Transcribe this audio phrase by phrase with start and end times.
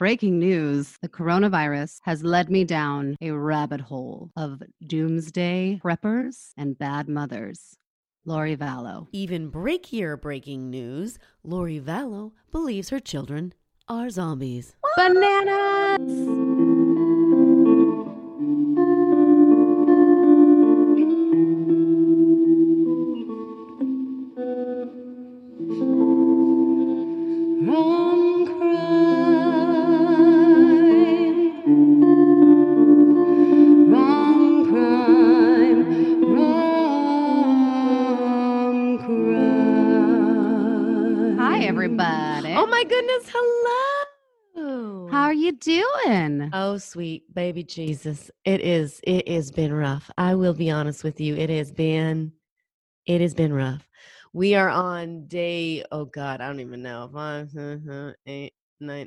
[0.00, 6.78] Breaking news the coronavirus has led me down a rabbit hole of doomsday preppers and
[6.78, 7.76] bad mothers.
[8.24, 9.08] Lori Vallow.
[9.12, 13.52] Even breakier breaking news Lori Vallow believes her children
[13.88, 14.74] are zombies.
[14.96, 16.69] Bananas!
[46.90, 48.30] Sweet baby Jesus.
[48.44, 50.10] It is it has been rough.
[50.18, 51.36] I will be honest with you.
[51.36, 52.32] It has been
[53.06, 53.88] it has been rough.
[54.32, 57.08] We are on day oh god, I don't even know.
[57.12, 58.52] Five, uh, eight.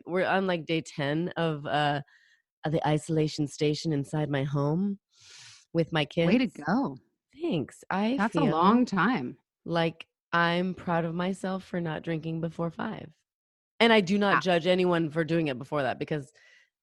[0.05, 2.01] We're on like day 10 of uh
[2.63, 4.97] of the isolation station inside my home
[5.73, 6.27] with my kids.
[6.27, 6.97] Way to go.
[7.41, 7.83] Thanks.
[7.89, 9.37] I That's a long time.
[9.65, 13.09] like I'm proud of myself for not drinking before five.
[13.79, 14.39] And I do not Ah.
[14.39, 16.31] judge anyone for doing it before that because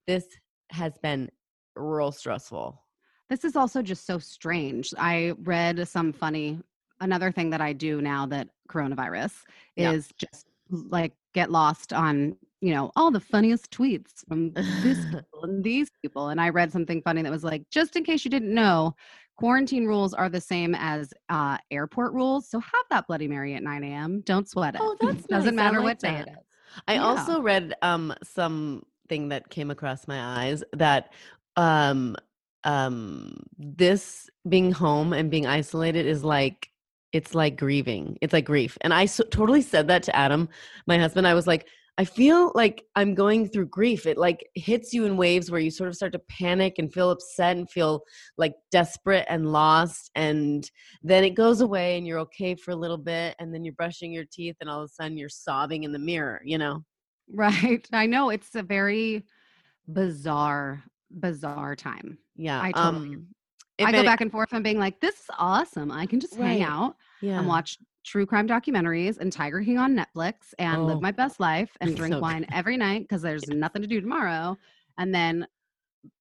[0.07, 0.27] this
[0.71, 1.31] has been
[1.77, 2.83] real stressful.
[3.29, 4.93] This is also just so strange.
[4.99, 6.61] I read some funny,
[7.01, 9.33] another thing that I do now that coronavirus
[9.77, 9.93] Yeah.
[9.93, 15.45] is just like get lost on, you know, all the funniest tweets from this people
[15.45, 16.29] and these people.
[16.29, 18.95] And I read something funny that was like, just in case you didn't know,
[19.37, 22.49] quarantine rules are the same as uh, airport rules.
[22.49, 24.23] So have that Bloody Mary at 9 a.m.
[24.27, 24.81] Don't sweat it.
[24.83, 25.65] Oh, that's Doesn't nice.
[25.65, 26.45] Matter like what day it is.
[26.89, 27.03] I Yeah.
[27.03, 28.15] also read um
[29.11, 31.13] something that came across my eyes that
[31.57, 32.17] um
[32.65, 36.69] um this being home and being isolated is like
[37.13, 38.17] it's like grieving.
[38.21, 38.79] It's like grief.
[38.83, 40.49] And I so, totally said that to Adam,
[40.87, 41.27] my husband.
[41.27, 41.67] I was like
[41.99, 44.07] I feel like I'm going through grief.
[44.07, 47.11] It like hits you in waves where you sort of start to panic and feel
[47.11, 48.03] upset and feel
[48.39, 50.71] like desperate and lost and
[51.03, 54.13] then it goes away and you're okay for a little bit and then you're brushing
[54.13, 56.85] your teeth and all of a sudden you're sobbing in the mirror, you know.
[57.33, 57.87] Right.
[57.93, 59.25] I know it's a very
[59.87, 62.19] bizarre, bizarre time.
[62.37, 62.61] Yeah.
[62.61, 63.27] I totally- um
[63.83, 65.91] I go back and forth I'm being like, this is awesome.
[65.91, 67.39] I can just hang out yeah.
[67.39, 70.85] and watch true crime documentaries and Tiger King on Netflix and Oh.
[70.87, 74.01] live my best life and drink So wine every night because there's nothing to do
[74.01, 74.59] tomorrow.
[74.99, 75.47] And then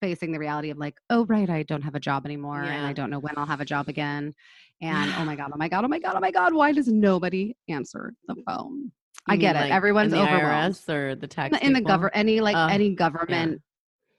[0.02, 2.94] facing the reality of like, oh, right, I don't have a job anymore and I
[2.94, 4.34] don't know when I'll have a job again.
[4.82, 6.88] And oh my God, oh my God, oh my God, oh my God, why does
[6.88, 8.94] nobody answer the phone?
[9.28, 9.66] I get mean, it.
[9.68, 10.76] like, Everyone's in the overwhelmed.
[10.76, 13.62] IRS or the tax in the government any like Uh, any government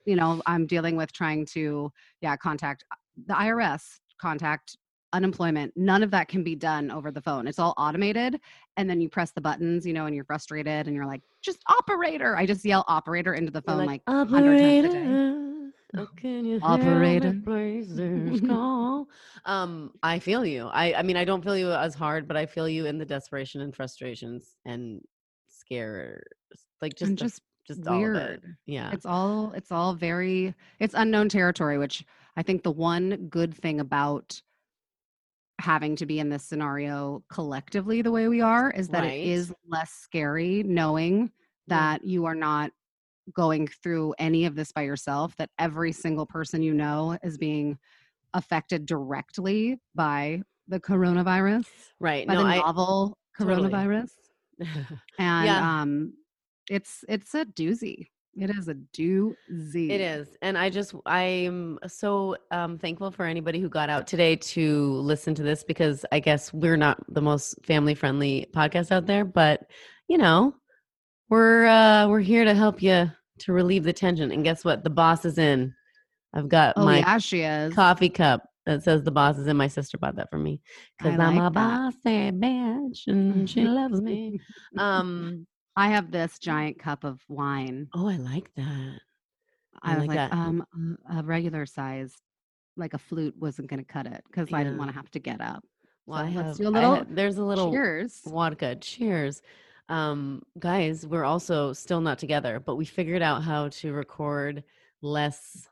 [0.06, 3.82] you know i'm dealing with trying to yeah contact uh, the irs
[4.18, 4.76] contact
[5.12, 8.41] unemployment none of that can be done over the phone it's all automated
[8.76, 11.58] and then you press the buttons you know and you're frustrated and you're like just
[11.68, 14.98] operator i just yell operator into the You're phone like, like, 100 times a day.
[14.98, 15.59] operator,
[15.98, 17.27] oh, can you Operator.
[17.28, 19.09] help me please there's call?
[19.45, 20.66] um, I feel you.
[20.66, 23.04] I, I mean, I don't feel you as hard, but I feel you in the
[23.07, 25.01] desperation and frustrations and
[25.48, 26.22] scares,
[26.81, 28.41] like just and the- just just all of it.
[28.42, 28.57] weird.
[28.66, 32.04] Yeah, it's all it's all very it's unknown territory which
[32.37, 34.41] i think the one good thing about
[35.60, 39.21] having to be in this scenario collectively the way we are is that Right.
[39.21, 41.31] it is less scary knowing
[41.66, 42.72] that you are not
[43.32, 47.78] going through any of this by yourself, that every single person you know is being
[48.34, 51.66] affected directly by the coronavirus,
[51.98, 52.26] right.
[52.26, 53.70] by no, the I novel totally.
[53.70, 54.10] coronavirus.
[55.18, 55.80] And Yeah.
[55.80, 56.12] um
[56.70, 58.06] it's it's a doozy.
[58.36, 59.90] It is a doozy.
[59.90, 60.28] It is.
[60.42, 65.34] And I just I'm so um thankful for anybody who got out today to listen
[65.34, 69.68] to this because I guess we're not the most family friendly podcast out there, but
[70.08, 70.54] you know,
[71.30, 74.30] we're uh we're here to help you to relieve the tension.
[74.30, 74.84] And guess what?
[74.84, 75.74] The boss is in.
[76.34, 77.72] I've got Oh my yeah, she is.
[77.74, 79.56] coffee cup that says the boss is in.
[79.56, 80.60] My sister bought that for me
[80.98, 84.41] because I'm like a bossy bitch and she loves me.
[84.77, 85.47] Um.
[85.77, 87.88] I have this giant cup of wine.
[87.94, 88.98] Oh, I like that.
[89.82, 90.32] I I, was like like, that.
[90.36, 90.66] um,
[91.10, 92.15] a regular size,
[92.77, 95.21] like a flute, wasn't going to cut it because I didn't want to have to
[95.21, 95.65] get up.
[96.06, 98.21] Well, So I let's have, do a little ha- there's a little Cheers.
[98.27, 98.74] vodka.
[98.77, 99.41] Cheers.
[99.91, 104.63] Um, guys, we're also still not together, but we figured out how to record
[105.03, 105.69] less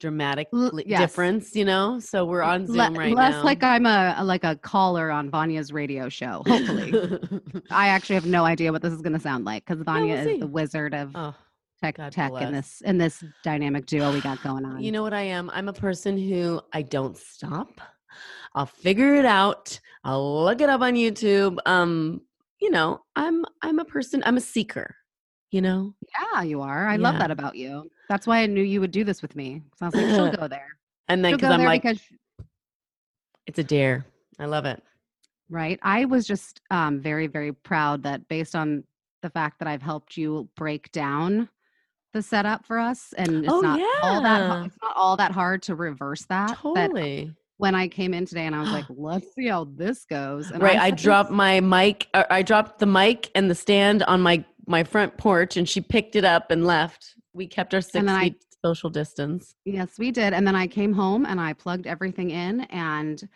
[0.00, 1.00] dramatic yes.
[1.00, 1.98] difference, you know?
[1.98, 3.44] So we're on Zoom Le- right less now.
[3.44, 6.42] like I'm a like a caller on Vanya's radio show.
[6.46, 7.18] Hopefully,
[7.70, 10.28] I actually have no idea what this is going to sound like because Vanya we'll
[10.28, 11.34] is the wizard of oh,
[11.82, 12.42] tech God tech bless.
[12.44, 14.82] in this in this dynamic duo we got going on.
[14.82, 15.50] you know what I am?
[15.50, 17.80] I'm a person who I don't stop.
[18.54, 19.78] I'll figure it out.
[20.04, 21.58] I'll look it up on YouTube.
[21.66, 22.20] Um,
[22.64, 24.96] you know, I'm I'm a person, I'm a seeker,
[25.50, 25.94] you know?
[26.32, 26.88] yeah, you are.
[26.88, 27.90] I love that about you.
[28.08, 29.60] That's why I knew you would do this with me.
[29.76, 30.68] So I was like, she'll go there.
[31.08, 32.00] And then because I'm like, because
[33.46, 34.06] it's a dare.
[34.38, 34.82] I love it.
[35.50, 38.82] right i was just um, very very proud that based on
[39.22, 41.48] the fact that i've helped you break down
[42.14, 45.32] the setup for us and it's Oh, not all that hard, it's not all that
[45.32, 47.34] hard to reverse that that Totally.
[47.58, 50.62] When i came in today and i was like let's see how this goes and
[50.62, 50.76] right.
[50.78, 52.08] I said, dropped my mic.
[52.14, 55.82] uh, I dropped the mic and the stand on my my front porch, and she
[55.82, 57.16] picked it up and left.
[57.34, 59.54] We kept our six I- feet social distance.
[59.66, 63.28] yes we did and then i came home and i plugged everything in and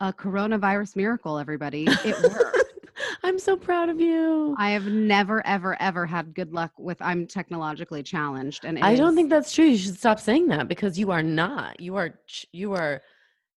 [0.00, 2.58] a coronavirus miracle everybody it worked
[3.22, 4.54] I'm so proud of you.
[4.58, 9.10] i have never ever ever had good luck with i'm technologically challenged and I don't
[9.10, 9.64] is- think that's true.
[9.64, 11.80] You should stop saying that because you are not.
[11.80, 12.18] You are.
[12.52, 13.00] You are.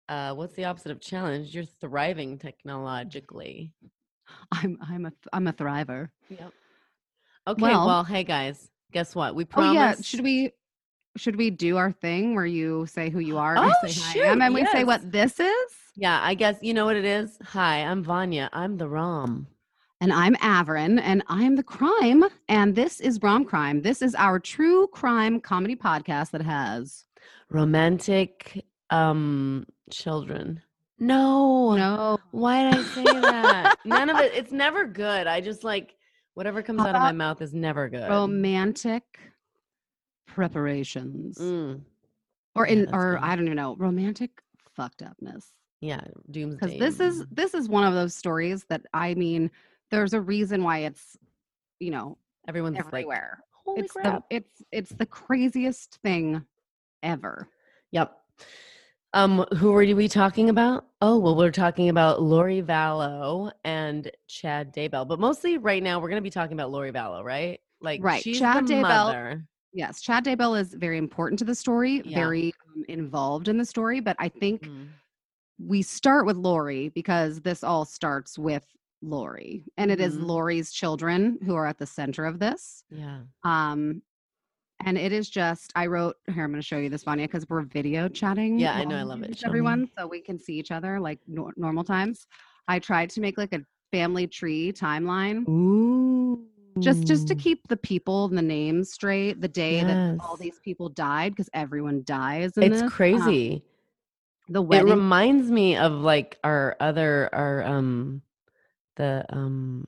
[0.10, 1.54] Uh, what's the opposite of challenge?
[1.54, 3.74] You're thriving technologically.
[4.52, 6.52] i'm i'm a i'm a thriver Yep.
[7.48, 7.62] Okay.
[7.62, 9.36] Well, Well- hey guys, guess what?
[9.36, 10.52] We Oh yeah, should we
[11.16, 13.80] should we do our thing where you say who you are and Oh, I hi
[13.82, 15.72] I am, shoot, and we say what this is?
[15.96, 17.38] Yeah, I guess you know what it is.
[17.44, 18.50] Hi, I'm Vanya.
[18.54, 19.48] I'm the Rom.
[20.02, 23.82] And I'm Averin and I'm the crime and this is Rom Crime.
[23.82, 27.06] This is our true crime comedy podcast that has
[27.50, 30.62] Romantic um children.
[31.00, 31.76] No.
[31.76, 33.76] no Why did I say that?
[33.86, 34.34] None of it.
[34.34, 35.28] It's never good.
[35.28, 35.96] I just like
[36.34, 38.10] whatever comes out of my mouth is never good.
[38.10, 39.04] romantic
[40.28, 41.38] preparations.
[41.38, 41.82] Mm,
[42.56, 43.24] Or in that's or good.
[43.24, 44.32] I don't even know, romantic
[44.76, 45.54] fucked upness.
[45.82, 46.02] yeah,
[46.32, 46.78] doomsday.
[46.78, 49.52] Because this is this is one of those stories that I mean,
[49.92, 51.18] there's a reason why it's
[51.80, 52.18] you know
[52.48, 53.40] everyone's like, everywhere.
[53.66, 54.28] holy it's crap.
[54.30, 56.44] the it's it's the craziest thing
[57.04, 57.48] ever.
[57.92, 58.16] Yep.
[59.18, 60.86] Um, who were we talking about?
[61.02, 66.10] Oh, well, we're talking about Lori Vallow and Chad Daybell, but mostly right now we're
[66.10, 67.60] going to be talking about Lori Vallow, right?
[67.82, 69.44] Like, Right, She's Chad the Daybell- mother.
[69.74, 72.16] Yes, Chad Daybell is very important to the story, Yeah.
[72.16, 74.02] very um, involved in the story.
[74.02, 74.90] But I think Mm.
[75.60, 78.66] we start with Lori because this all starts with
[79.02, 80.28] Lori, and it is Mhm.
[80.28, 82.84] Lori's children who are at the center of this.
[82.92, 83.22] Yeah.
[83.44, 84.04] Um,
[84.86, 86.44] and it is just I wrote here.
[86.44, 88.60] I'm going to show you this, Vanya, because we're video chatting.
[88.60, 89.30] Yeah, I know, I love it.
[89.32, 89.38] me.
[89.46, 92.28] Everyone, so we can see each other like nor- normal times.
[92.68, 95.48] I tried to make like a family tree timeline.
[95.48, 96.44] Ooh.
[96.80, 100.60] just just to keep the people and the names straight the day that all these
[100.64, 102.82] people died because everyone dies in It's this.
[102.84, 103.64] Um, crazy.
[104.50, 108.22] the it reminds me of like our other our um
[108.96, 109.86] the um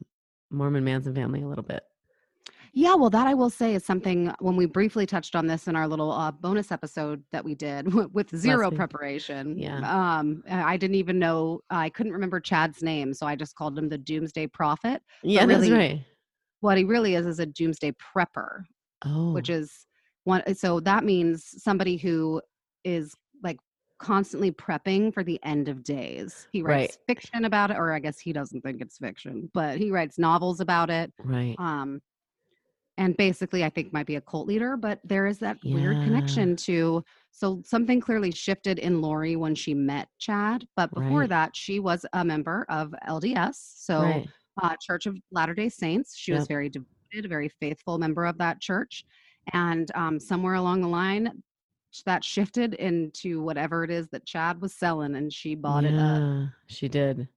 [0.49, 1.83] Mormon Manson family a little bit.
[2.79, 5.75] Yeah well that i will say is something when we briefly touched on this in
[5.75, 9.79] our little uh, bonus episode that we did with zero preparation Yeah.
[10.19, 13.89] um i didn't even know i couldn't remember chad's name so i just called him
[13.89, 16.01] the doomsday prophet Yeah, that's right.
[16.61, 18.63] what he really is is a doomsday prepper
[19.05, 19.85] Oh, which is
[20.23, 22.41] one so that means somebody who
[22.83, 23.57] is like
[23.97, 27.15] constantly prepping for the end of days he writes Right.
[27.17, 30.59] fiction about it or i guess he doesn't think it's fiction but he writes novels
[30.61, 31.55] about it right.
[31.59, 32.01] um
[32.99, 36.55] and basically i think might be a cult leader but there is that weird connection
[36.55, 41.29] to so something clearly shifted in lori when she met chad but before Right.
[41.29, 44.27] that she was a member of lds so right.
[44.61, 46.15] uh, Church of Latter day Saints.
[46.17, 49.05] She was very devoted, a very faithful member of that church.
[49.53, 51.41] And um, somewhere along the line,
[52.05, 56.19] that shifted into whatever it is that Chad was selling, and she bought it up.
[56.21, 57.27] Yeah, She did.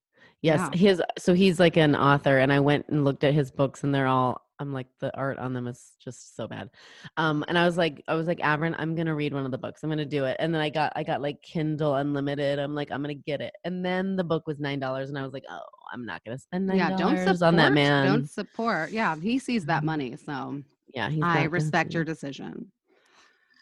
[0.42, 0.78] Yes, Yeah.
[0.78, 3.94] his so he's like an author, and I went and looked at his books, and
[3.94, 4.42] they're all.
[4.62, 6.70] I'm like the art on them is just so bad,
[7.18, 7.44] um.
[7.48, 9.82] And I was like, I was like, Avron, I'm gonna read one of the books.
[9.82, 10.36] I'm gonna do it.
[10.40, 12.58] And then I got, I got like Kindle Unlimited.
[12.58, 13.52] I'm like, I'm gonna get it.
[13.64, 15.60] And then the book was nine dollars, and I was like, oh,
[15.92, 18.06] I'm not gonna spend nine Yeah, don't dollars support on that man.
[18.06, 18.92] Don't support.
[18.92, 19.86] Yeah, he sees that Mhm.
[19.86, 20.62] money, so
[20.94, 22.72] yeah, I respect your decision.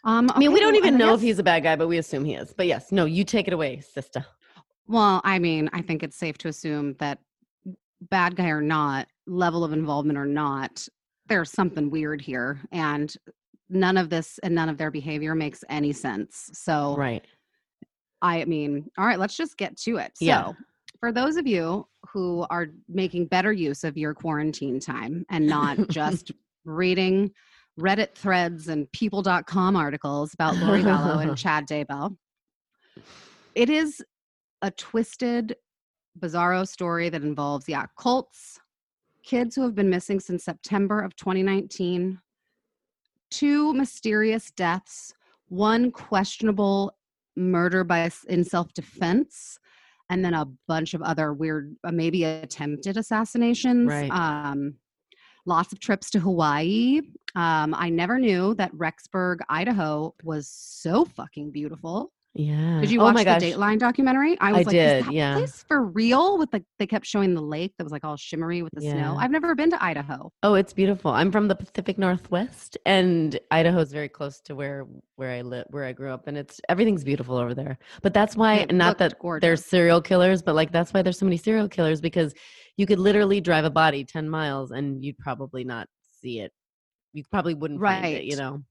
[0.03, 2.25] Um, I mean, we don't even know if he's a bad guy, but we assume
[2.25, 2.53] he is.
[2.53, 4.25] But yes, no, you take it away, sister.
[4.87, 7.19] Well, I mean, I think it's safe to assume that
[8.01, 10.87] bad guy or not, level of involvement or not,
[11.27, 12.59] there's something weird here.
[12.71, 13.13] And
[13.69, 16.49] none of this and none of their behavior makes any sense.
[16.53, 17.23] So, Right.
[18.21, 20.11] I mean, all right, let's just get to it.
[20.17, 20.51] So, Yeah.
[20.99, 25.77] for those of you who are making better use of your quarantine time and not
[25.89, 26.31] just
[26.65, 27.31] reading
[27.79, 32.15] Reddit threads and people.com articles about Lori Vallow and Chad Daybell,
[33.55, 34.03] it is
[34.61, 35.55] a twisted,
[36.19, 38.59] bizarro story that involves, yeah, cults,
[39.23, 42.19] kids who have been missing since September of 2019,
[43.29, 45.13] two mysterious deaths,
[45.47, 46.95] one questionable
[47.35, 49.59] murder by in self-defense,
[50.09, 53.87] and then a bunch of other weird, uh, maybe attempted assassinations.
[53.87, 54.11] Right.
[54.11, 54.75] Um,
[55.45, 57.01] lots of trips to Hawaii.
[57.35, 62.11] Um, I never knew that Rexburg, Idaho, was so fucking beautiful.
[62.33, 62.79] Yeah.
[62.79, 63.41] Did you oh watch my the gosh.
[63.41, 64.37] Dateline documentary?
[64.39, 65.33] I was like, did, is yeah.
[65.33, 66.37] place for real?
[66.37, 68.93] With like, they kept showing the lake that was like all shimmery with the Yeah.
[68.93, 69.17] snow.
[69.19, 70.31] I've never been to Idaho.
[70.41, 71.11] Oh, it's beautiful.
[71.11, 75.83] I'm from the Pacific Northwest, and Idaho's very close to where where I live, where
[75.83, 77.77] I grew up, and it's everything's beautiful over there.
[78.01, 79.45] But that's why, It not that gorgeous.
[79.45, 82.33] there's serial killers, but like that's why there's so many serial killers because
[82.77, 85.87] you could literally drive a body ten miles and you'd probably not
[86.21, 86.53] see it.
[87.11, 88.23] You probably wouldn't find it.
[88.23, 88.63] You know.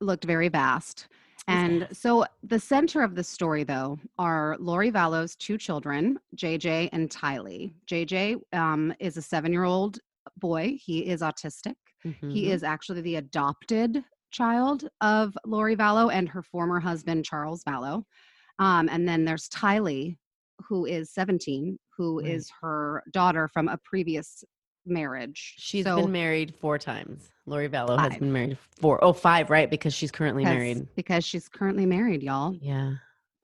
[0.00, 1.06] looked very vast.
[1.48, 7.08] And so the center of the story, though, are Lori Vallow's two children, JJ and
[7.08, 7.72] Tylee.
[7.86, 9.98] JJ um, is a seven year old
[10.38, 10.76] boy.
[10.80, 11.74] He is autistic.
[12.02, 12.10] He
[12.46, 12.50] Mhm.
[12.50, 18.04] is actually the adopted child of Lori Vallow and her former husband, Charles Vallow.
[18.58, 20.16] Um, and then there's Tylee,
[20.68, 22.68] who is 17, who is Right.
[22.68, 24.44] her daughter from a previous
[24.84, 25.54] marriage.
[25.58, 27.30] She's So- been married four times.
[27.46, 29.70] Lori Vallow has been married four, oh, five, right?
[29.70, 30.88] Because she's currently because- married.
[30.96, 32.54] Because she's currently married, y'all.
[32.60, 32.94] Yeah.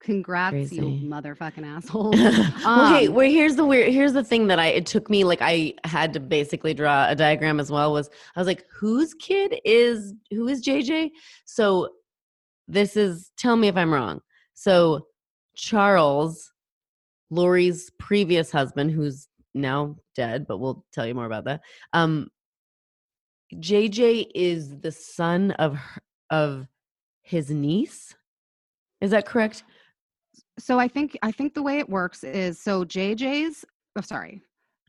[0.01, 0.77] Congrats, Crazy.
[0.77, 2.11] you motherfucking asshole.
[2.11, 3.07] well, okay.
[3.07, 3.93] Um, Well, here's the weird.
[3.93, 4.67] Here's the thing that I.
[4.67, 7.93] It took me like I had to basically draw a diagram as well.
[7.93, 11.11] Was I was like, whose kid is who is JJ?
[11.45, 11.91] So
[12.67, 13.31] this is.
[13.37, 14.21] Tell me if I'm wrong.
[14.55, 15.07] So
[15.55, 16.51] Charles,
[17.31, 21.61] Lori's previous husband, who's now dead, but we'll tell you more about that.
[21.93, 22.29] Um,
[23.55, 26.67] JJ is the son of her, of
[27.23, 28.15] his niece.
[29.01, 29.65] Is that correct?
[30.59, 33.65] so I think I think the way it works is so JJ's
[33.97, 34.43] oh sorry.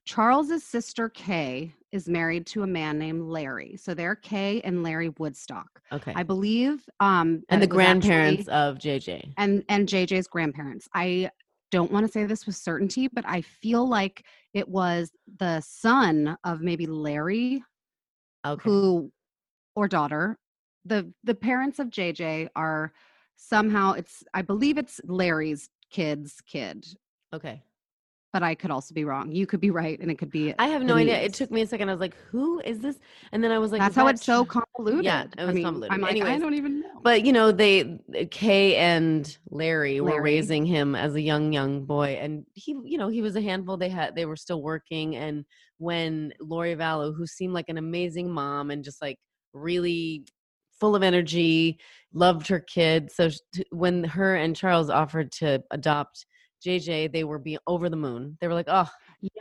[0.05, 3.77] Charles's sister Kay is married to a man named Larry.
[3.77, 5.81] So they're Kay and Larry Woodcock.
[5.91, 6.13] Okay.
[6.15, 9.33] I believe um and the was actually- grandparents of JJ.
[9.37, 10.87] and and JJ's grandparents.
[10.93, 11.29] I
[11.71, 16.37] don't want to say this with certainty, but I feel like it was the son
[16.43, 17.63] of maybe Larry
[18.45, 18.69] Okay.
[18.69, 19.11] who
[19.75, 20.37] or daughter
[20.85, 22.91] the the parents of jj are
[23.35, 26.85] somehow it's i believe it's larry's kid's kid
[27.33, 27.63] Okay.
[28.33, 30.67] but i could also be wrong you could be right and it could be I
[30.67, 31.19] have no idea.
[31.19, 31.89] It took me a second.
[31.89, 32.99] I was like, "Who is this?"
[33.31, 34.45] And then I was like, that's how that it's so
[34.77, 35.93] convoluted Yeah, it I was mean, convoluted.
[35.93, 40.21] i'm like i don't even know But you know, they uh, Kay and Larry were
[40.21, 43.77] raising him as a young young boy, and he, you know, he was a handful.
[43.77, 45.43] They had they were still working, and
[45.83, 49.17] when Lori Vallow, who seemed like an amazing mom and just like
[49.53, 50.25] really
[50.79, 51.77] full of energy,
[52.13, 53.11] loved her kid.
[53.11, 53.29] So
[53.71, 56.25] when her and Charles offered to adopt
[56.65, 58.37] JJ, they were be over the moon.
[58.39, 58.89] They were like, "Oh,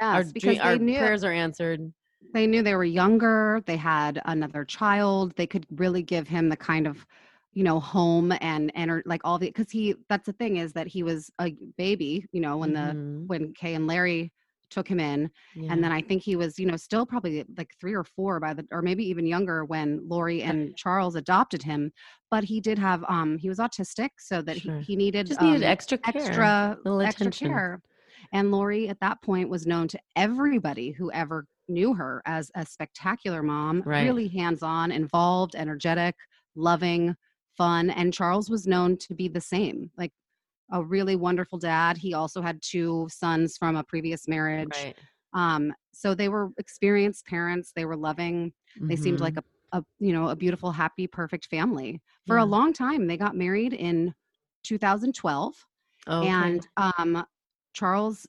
[0.01, 1.93] our, because our knew prayers are answered."
[2.35, 6.57] they knew they were younger they had another child they could really give him the
[6.57, 7.05] kind of
[7.53, 10.87] you know home and enter like all the because he that's the thing is that
[10.87, 13.27] he was a baby you know when the Mhm.
[13.27, 14.33] when kay and larry
[14.73, 15.73] took him in Yeah.
[15.73, 18.55] and then I think he was, you know, still probably like three or four by
[18.55, 21.93] the, or maybe even younger when Lori and Charles adopted him.
[22.31, 24.79] But he did have, um, he was autistic, so that Sure.
[24.81, 27.49] he, he needed just needed um, extra care, extra, little extra attention.
[27.49, 27.83] care.
[28.33, 32.65] And Lori at that point was known to everybody who ever knew her as a
[32.67, 34.05] spectacular mom, Right.
[34.05, 36.15] really hands-on, involved, energetic,
[36.55, 37.15] loving,
[37.57, 37.91] fun.
[37.91, 40.13] And Charles was known to be the same, like
[40.73, 41.97] a really wonderful dad.
[41.97, 44.71] He also had two sons from a previous marriage.
[44.75, 44.97] Right.
[45.35, 47.73] Um, so they were experienced parents.
[47.75, 48.53] They were loving.
[48.89, 49.39] They seemed like Mhm.
[49.39, 53.07] a a you know a beautiful, happy, perfect family for a long time.
[53.07, 54.13] They got married in
[54.65, 55.55] 2012,
[56.09, 56.29] Okay.
[56.29, 57.25] and um,
[57.73, 58.27] Charles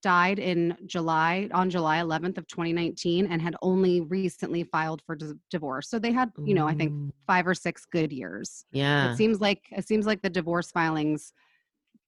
[0.00, 5.34] died in July on July 11th of 2019 and had only recently filed for dis-
[5.50, 5.88] divorce.
[5.88, 6.92] So they had, you know, I think
[7.26, 8.64] 5 or 6 good years.
[8.70, 9.12] Yeah.
[9.12, 11.32] It seems like it seems like the divorce filings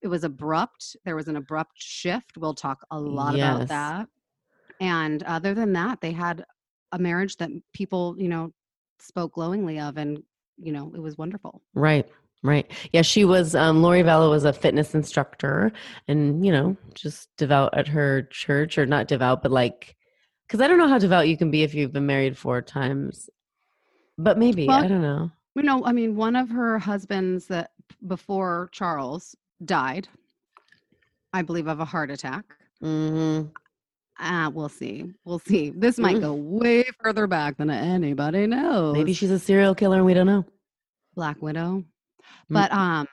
[0.03, 0.97] it was abrupt.
[1.05, 2.37] There was an abrupt shift.
[2.37, 3.57] We'll talk a lot Yes.
[3.57, 4.09] about that.
[4.81, 6.45] And other than that, they had
[6.93, 8.53] a marriage that people, you know,
[8.99, 10.23] spoke glowingly of and,
[10.59, 11.63] you know, it was wonderful.
[11.75, 12.09] Right.
[12.43, 12.71] Right.
[12.93, 15.73] Yeah, she was um Lori Vallow was a fitness instructor
[16.09, 19.97] and, you know, just devout at her church or not devout, but like
[20.49, 23.29] cuz I don't know how devout you can be if you've been married four times.
[24.17, 25.31] But maybe, Well, I don't know.
[25.55, 27.73] You know, I mean, one of her husbands that
[28.07, 30.09] before Charles died,
[31.33, 32.45] I believe of a heart attack.
[32.83, 33.53] Mhm.
[34.19, 35.13] Ah, we'll see.
[35.25, 35.71] We'll see.
[35.71, 36.21] This might Mm.
[36.21, 38.95] go way further back than anybody knows.
[38.95, 40.45] Maybe she's a serial killer and we don't know.
[41.15, 41.79] Black Widow.
[41.81, 41.87] Mm.
[42.49, 43.07] But um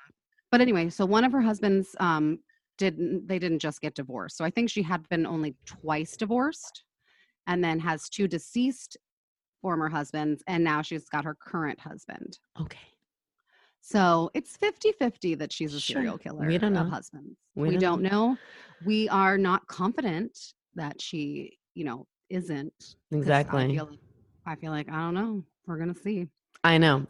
[0.52, 2.40] but anyway, so one of her husbands um
[2.78, 4.38] didn't they didn't just get divorced.
[4.38, 6.84] So I think she had been only twice divorced
[7.48, 8.98] and then has two deceased
[9.62, 12.38] former husbands and now she's got her current husband.
[12.60, 12.78] Okay.
[13.90, 16.02] So it's 50-50 that she's a Sure.
[16.02, 17.38] serial killer We don't of husbands.
[17.56, 18.38] We We, don't don't know.
[18.84, 20.38] We are not confident
[20.76, 22.74] that she, you know, isn't.
[22.80, 23.68] 'cause I Exactly.
[23.70, 23.98] feel,
[24.46, 25.42] I feel like I don't know.
[25.66, 26.28] We're gonna see.
[26.66, 27.08] I know.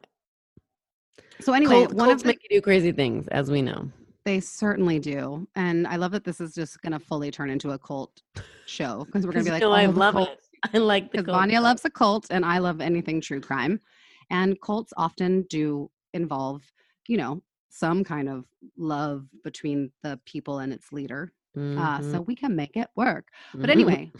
[1.41, 3.91] So anyway, Cult, one of the, make you do crazy things, as we know.
[4.23, 5.47] They certainly do.
[5.55, 8.21] And I love that this is just going to fully turn into a cult
[8.65, 10.49] show because we're going to be like, no, I oh, love cults.
[10.63, 10.69] it.
[10.75, 13.79] I like the Because Vanya loves a cult and I love anything true crime.
[14.29, 16.63] And cults often do involve,
[17.07, 18.45] you know, some kind of
[18.77, 21.31] love between the people and its leader.
[21.55, 22.11] Uh, Mhm.
[22.11, 23.27] so we can make it work.
[23.53, 23.71] But Mhm.
[23.71, 24.11] anyway,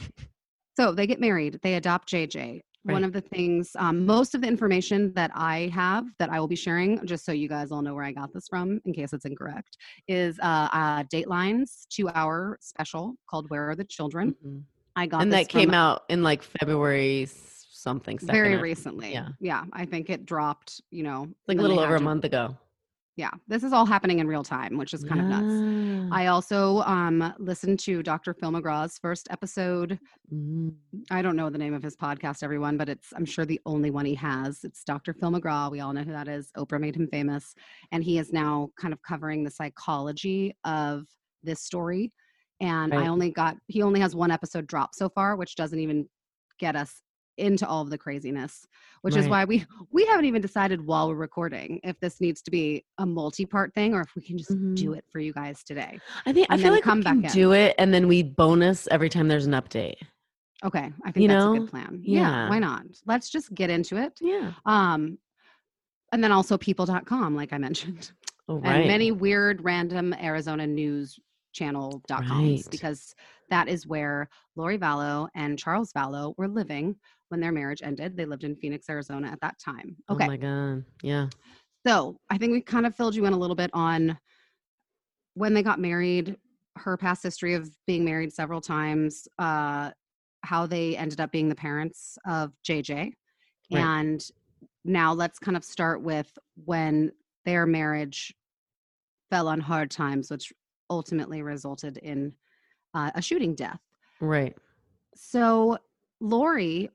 [0.76, 2.62] so they get married, they adopt JJ.
[2.84, 6.48] One of the things, um, most of the information that I have that I will
[6.48, 9.12] be sharing, just so you guys all know where I got this from in case
[9.12, 9.78] it's incorrect,
[10.08, 14.36] is uh, uh, Dateline's two hour special called Where Are the Children?
[14.44, 14.64] Mhm.
[14.96, 17.26] I got and that came out in like February
[17.90, 18.18] something.
[18.20, 19.12] very recently.
[19.14, 19.30] yeah.
[19.40, 19.64] Yeah.
[19.74, 22.56] I think it dropped, you know, like a little over a month ago.
[23.16, 23.32] Yeah.
[23.48, 26.14] This is all happening in real time, which is kind of nuts.
[26.14, 28.36] I also um, listened to Dr.
[28.36, 30.00] Phil McGraw's first episode
[30.34, 30.74] Mm.
[31.10, 33.92] I don't know the name of his podcast, everyone, but it's I'm sure the only
[33.92, 34.60] one he has.
[34.64, 35.14] It's Dr.
[35.14, 35.72] Phil McGraw.
[35.72, 36.52] We all know who that is.
[36.58, 37.56] Oprah made him famous,
[37.94, 41.06] and he is now kind of covering the psychology of
[41.44, 42.12] this story.
[42.60, 43.06] And Right.
[43.06, 46.10] I only got he only has one episode drop so far, which doesn't even
[46.60, 47.02] get us
[47.38, 48.68] into all of the craziness.
[49.02, 52.52] Which is why we we haven't even decided while we're recording if this needs to
[52.52, 54.98] be a multi-part thing or if we can just do Mhm.
[54.98, 56.00] it for you guys today.
[56.26, 57.36] I think I feel like come we can back in.
[57.40, 59.96] do it, and then we bonus every time there's an update.
[60.64, 61.60] Okay, I think You that's a know?
[61.60, 62.00] good plan.
[62.04, 62.86] yeah, why not?
[63.06, 64.18] Let's just get into it.
[64.20, 64.54] Yeah.
[64.66, 65.20] Um,
[66.12, 68.12] and then also people.com, like I mentioned,
[68.50, 71.20] Oh, and many weird random Arizona news
[71.58, 72.64] channel.coms Right.
[72.72, 73.14] because
[73.50, 76.96] that is where Lori Vallow and Charles Vallow were living
[77.30, 78.16] when their marriage ended.
[78.16, 79.96] They lived in Phoenix, Arizona at that time.
[80.10, 80.26] Okay.
[80.26, 80.86] Oh my god.
[81.02, 81.28] Yeah.
[81.86, 84.18] So I think we kind of filled you in a little bit on
[85.36, 86.36] when they got married,
[86.78, 89.92] her past history of being married several times, uh,
[90.44, 92.92] how they ended up being the parents of JJ.
[92.92, 93.14] Right.
[93.72, 94.24] And
[94.86, 96.32] now let's kind of start with
[96.66, 97.12] when
[97.46, 98.34] their marriage
[99.30, 100.52] fell on hard times, which
[100.90, 102.34] ultimately resulted in
[102.94, 103.82] uh, a shooting death.
[104.20, 104.56] Right.
[105.16, 105.78] So
[106.20, 106.90] Lori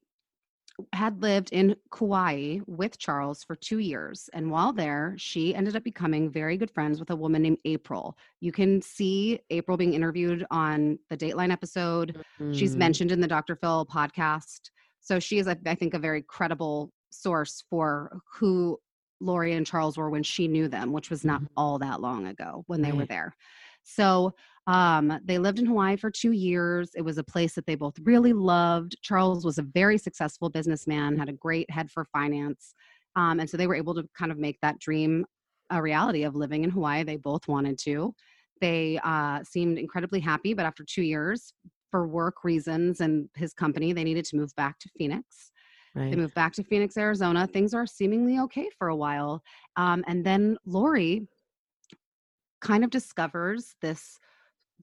[0.95, 4.31] had lived in Kauai with Charles for two years.
[4.33, 8.17] And while there, she ended up becoming very good friends with a woman named April.
[8.41, 12.17] You can see April being interviewed on the Dateline episode.
[12.53, 12.79] She's Mm.
[12.79, 13.55] mentioned in the Dr.
[13.55, 14.71] Phil podcast.
[15.01, 18.81] So she is, I think, a very credible source for who
[19.21, 21.49] Lori and Charles were when she knew them, which was not Mhm.
[21.57, 23.37] all that long ago when they were there.
[23.83, 24.35] So
[24.67, 26.91] um, they lived in Hawaii for two years.
[26.95, 28.97] It was a place that they both really loved.
[29.03, 32.75] Charles was a very successful businessman, had a great head for finance.
[33.17, 35.27] Um, and so they were able to kind of make that dream
[35.71, 37.03] a reality of living in Hawaii.
[37.03, 38.15] They both wanted to.
[38.61, 41.53] They uh, seemed incredibly happy, but after two years,
[41.91, 45.51] for work reasons and his company, they needed to move back to Phoenix.
[45.95, 47.47] They moved back to Phoenix, Arizona.
[47.47, 49.43] Things are seemingly okay for a while.
[49.77, 51.29] Um, and then Lori
[52.63, 54.19] kind of discovers this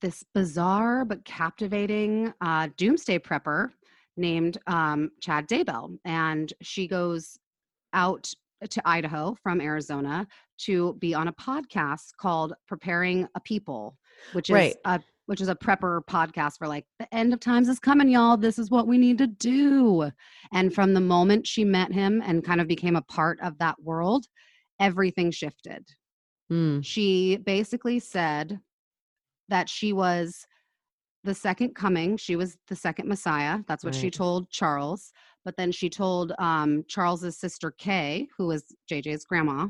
[0.02, 3.70] this bizarre but captivating uh, doomsday prepper
[4.15, 7.38] named um, Chad Daybell, and she goes
[7.94, 8.32] out
[8.70, 10.28] to Idaho from Arizona
[10.60, 13.98] to be on a podcast called "Preparing a People,"
[14.34, 14.76] which is Right.
[14.86, 18.36] a which is a prepper podcast for like the end of times is coming, y'all.
[18.36, 20.10] This is what we need to do.
[20.54, 23.76] And from the moment she met him and kind of became a part of that
[23.82, 24.26] world,
[24.80, 25.88] everything shifted.
[26.52, 26.84] Mm.
[26.84, 28.60] She basically said
[29.50, 30.46] that she was
[31.24, 32.18] the second coming.
[32.18, 33.60] She was the second Messiah.
[33.68, 35.12] That's what she told Charles.
[35.46, 39.68] But then she told um, Charles's sister Kay, who was JJ's grandma,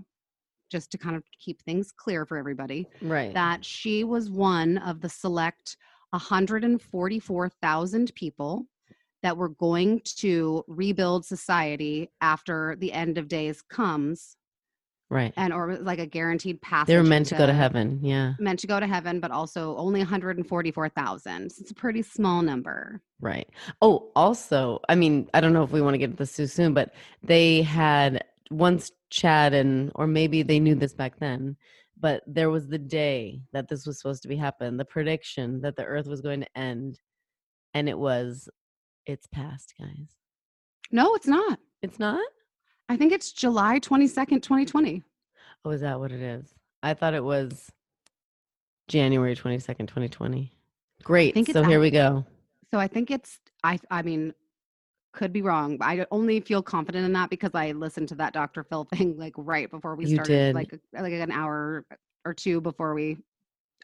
[0.71, 3.33] just to kind of keep things clear for everybody, Right.
[3.33, 5.75] that she was one of the select
[6.11, 8.65] 144,000 people
[9.21, 14.37] that were going to rebuild society after the end of days comes
[15.09, 15.33] right.
[15.37, 16.87] and or like a guaranteed passage.
[16.87, 17.99] They were meant to go to heaven.
[18.01, 18.33] Yeah.
[18.39, 21.51] Meant to go to heaven, but also only 144,000.
[21.51, 23.01] So it's a pretty small number.
[23.19, 23.49] Right.
[23.81, 26.73] Oh, also, I mean, I don't know if we want to get this too soon,
[26.73, 26.93] but
[27.23, 31.57] they had once Chad and, or maybe they knew this back then,
[31.99, 35.75] but there was the day that this was supposed to be happen, the prediction that
[35.75, 36.99] the earth was going to end,
[37.73, 38.49] and it was,
[39.05, 40.15] it's past, guys.
[40.91, 41.59] No, it's not.
[41.81, 42.25] It's not?
[42.89, 45.03] I think it's July 22nd, 2020.
[45.63, 46.53] Oh, is that what it is?
[46.81, 47.71] I thought it was
[48.87, 50.51] January 22nd, 2020.
[51.03, 51.47] Great.
[51.51, 52.25] So here we go.
[52.71, 54.33] So I think it's I I mean
[55.13, 58.33] could be wrong, but I only feel confident in that because I listened to that
[58.33, 58.63] Dr.
[58.63, 60.55] Phil thing like right before we You started, did.
[60.55, 61.85] like like an hour
[62.25, 63.17] or two before we.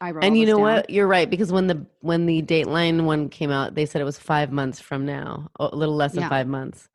[0.00, 0.24] I wrote.
[0.24, 0.62] And you know down.
[0.62, 0.90] what?
[0.90, 4.18] You're right because when the when the Dateline one came out, they said it was
[4.18, 6.28] five months from now, a little less than Yeah.
[6.28, 6.88] five months.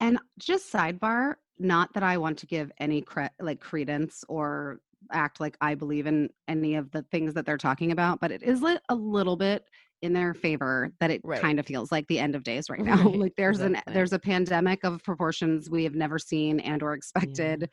[0.00, 4.80] And just sidebar, not that I want to give any cre- like credence or
[5.12, 8.42] act like I believe in any of the things that they're talking about, but it
[8.42, 9.64] is like a little bit
[10.02, 11.40] in their favor that it Right.
[11.40, 12.96] kind of feels like the end of days right now.
[13.04, 13.82] Right, like there's exactly.
[13.92, 17.68] an there's a pandemic of proportions we have never seen and or expected.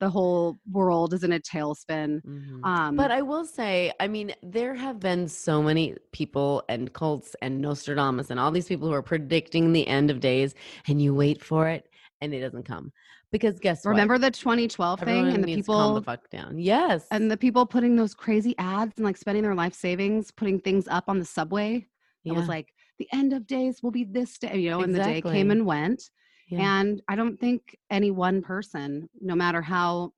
[0.00, 2.20] The whole world is in a tailspin.
[2.24, 2.64] Mhm.
[2.64, 7.34] Um but I will say, I mean, there have been so many people and cults
[7.42, 10.54] and Nostradamus and all these people who are predicting the end of days,
[10.86, 11.88] and you wait for it
[12.20, 12.92] and it doesn't come.
[13.30, 13.90] Because guess what?
[13.90, 16.58] remember the 2012 thing Everyone and the to calm people the fuck down.
[16.58, 17.06] Yes.
[17.10, 20.88] and the people putting those crazy ads and like spending their life savings putting things
[20.88, 21.86] up on the subway
[22.24, 24.98] It was like the end of days will be this day, you know, and the
[25.02, 26.02] day came and went.
[26.48, 26.80] Yeah.
[26.80, 30.12] And I don't think any one person, no matter how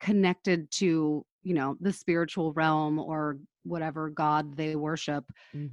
[0.00, 5.24] connected to, you know, the spiritual realm or whatever God they worship,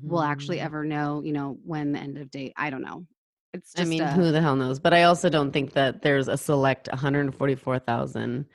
[0.03, 0.65] will actually Mhm.
[0.65, 2.53] ever know, you know, when the end of day.
[2.57, 3.05] I don't know.
[3.53, 4.79] It's I mean, a- who the hell knows?
[4.79, 8.45] But I also don't think that there's a select 144,000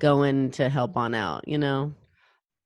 [0.00, 1.92] going to help on out, you know?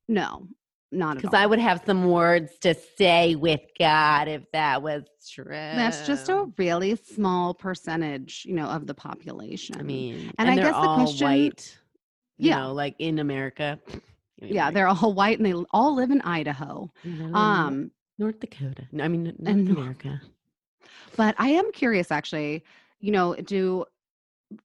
[0.08, 0.48] no,
[0.92, 1.35] not Because.
[1.35, 5.44] I would have some words to say with God if that was true.
[5.51, 9.77] That's just a really small percentage, you know, of the population.
[9.79, 11.79] I mean, and and, I guess the question- white,
[12.38, 12.61] you Yeah.
[12.61, 13.81] know, like in America.
[14.40, 16.92] Yeah, they're all white and they all live in Idaho.
[17.05, 18.87] Know, Um, North Dakota.
[18.92, 20.20] No, I mean, North and America.
[21.16, 22.62] But I am curious actually,
[23.01, 23.87] you know, do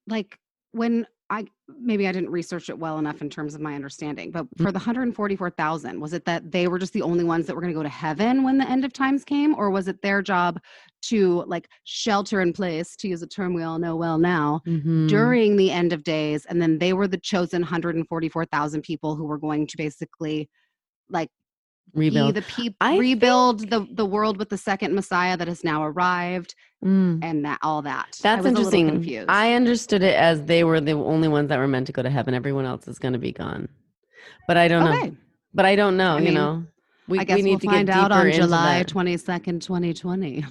[0.08, 0.38] like
[0.72, 1.46] when I
[1.80, 4.62] maybe I didn't research it well enough in terms of my understanding, but Mm.
[4.64, 7.74] for the 144,000, was it that they were just the only ones that were going
[7.74, 10.60] to go to heaven when the end of times came or was it their job
[11.04, 15.08] to like shelter in place to use a term we all know well now Mhm.
[15.08, 19.40] during the end of days and then they were the chosen 144,000 people who were
[19.40, 20.50] going to basically
[21.10, 21.30] like
[21.94, 22.36] rebuild.
[22.36, 27.24] the people rebuild the the world with the second messiah that has now arrived Mm.
[27.24, 28.08] and that all that.
[28.24, 28.88] I That's interesting.
[28.88, 29.30] confused.
[29.30, 32.10] I understood it as they were the only ones that were meant to go to
[32.10, 32.34] heaven.
[32.34, 33.70] Everyone else is going to be gone.
[34.48, 35.16] But I don't know.
[35.54, 36.18] But I don't know.
[36.18, 36.66] I you know,
[37.08, 39.94] we, I guess we need we'll to find get out on July twenty second, twenty
[39.94, 40.44] twenty.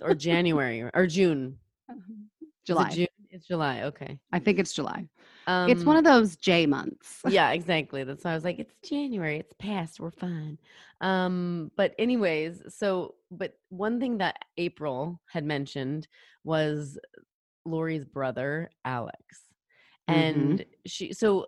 [0.00, 1.58] Or January or, June.
[1.90, 2.90] Is it July.
[2.90, 3.06] June?
[3.30, 3.82] It's July.
[3.84, 4.18] Okay.
[4.30, 5.08] I think it's July.
[5.46, 7.20] Um, it's one of those J months.
[7.28, 8.04] yeah, exactly.
[8.04, 9.38] That's why I was like, it's January.
[9.38, 10.00] It's past.
[10.00, 10.58] We're fine.
[11.00, 16.08] Um, but anyways, so but one thing that April had mentioned
[16.44, 16.98] was
[17.64, 19.18] Lori's brother, Alex.
[20.08, 20.14] Mhm.
[20.14, 21.46] And she so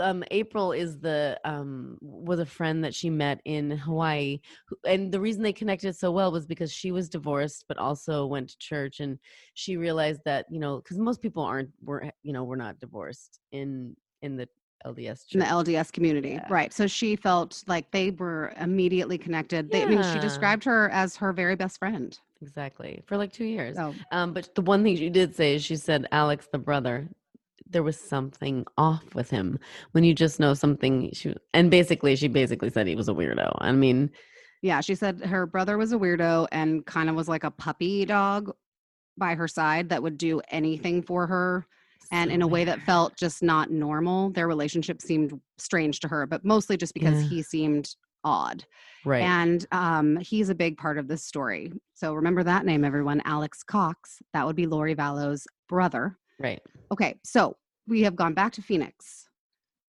[0.00, 4.40] um April is the um was a friend that she met in Hawaii
[4.86, 8.50] and the reason they connected so well was because she was divorced but also went
[8.50, 9.18] to church and
[9.54, 13.40] she realized that you know cuz most people aren't were you know we're not divorced
[13.52, 14.48] in in the
[14.84, 15.34] LDS church.
[15.34, 16.30] in the LDS community.
[16.30, 16.46] Yeah.
[16.50, 16.72] Right.
[16.72, 19.70] So she felt like they were immediately connected.
[19.70, 22.18] They, I mean, she described her as her very best friend.
[22.40, 23.02] Exactly.
[23.06, 23.76] For like 2 years.
[23.76, 27.08] So Um, but the one thing she did say is she said Alex, the brother,
[27.72, 29.58] there was something off with him
[29.92, 31.10] when you just know something.
[31.12, 33.56] She and basically she basically said he was a weirdo.
[33.60, 34.10] I mean,
[34.62, 38.04] yeah, she said her brother was a weirdo and kind of was like a puppy
[38.04, 38.52] dog
[39.18, 41.66] by her side that would do anything for her
[42.10, 44.30] and in a way that felt just not normal.
[44.30, 47.28] Their relationship seemed strange to her, but mostly just because Yeah.
[47.28, 48.64] he seemed odd.
[49.04, 49.22] Right.
[49.22, 51.72] And um, he's a big part of this story.
[51.94, 54.18] So remember that name, everyone Alex Cox.
[54.32, 56.16] That would be Lori Vallow's brother.
[56.38, 56.60] right.
[56.92, 57.56] Okay, so
[57.88, 59.28] we have gone back to Phoenix.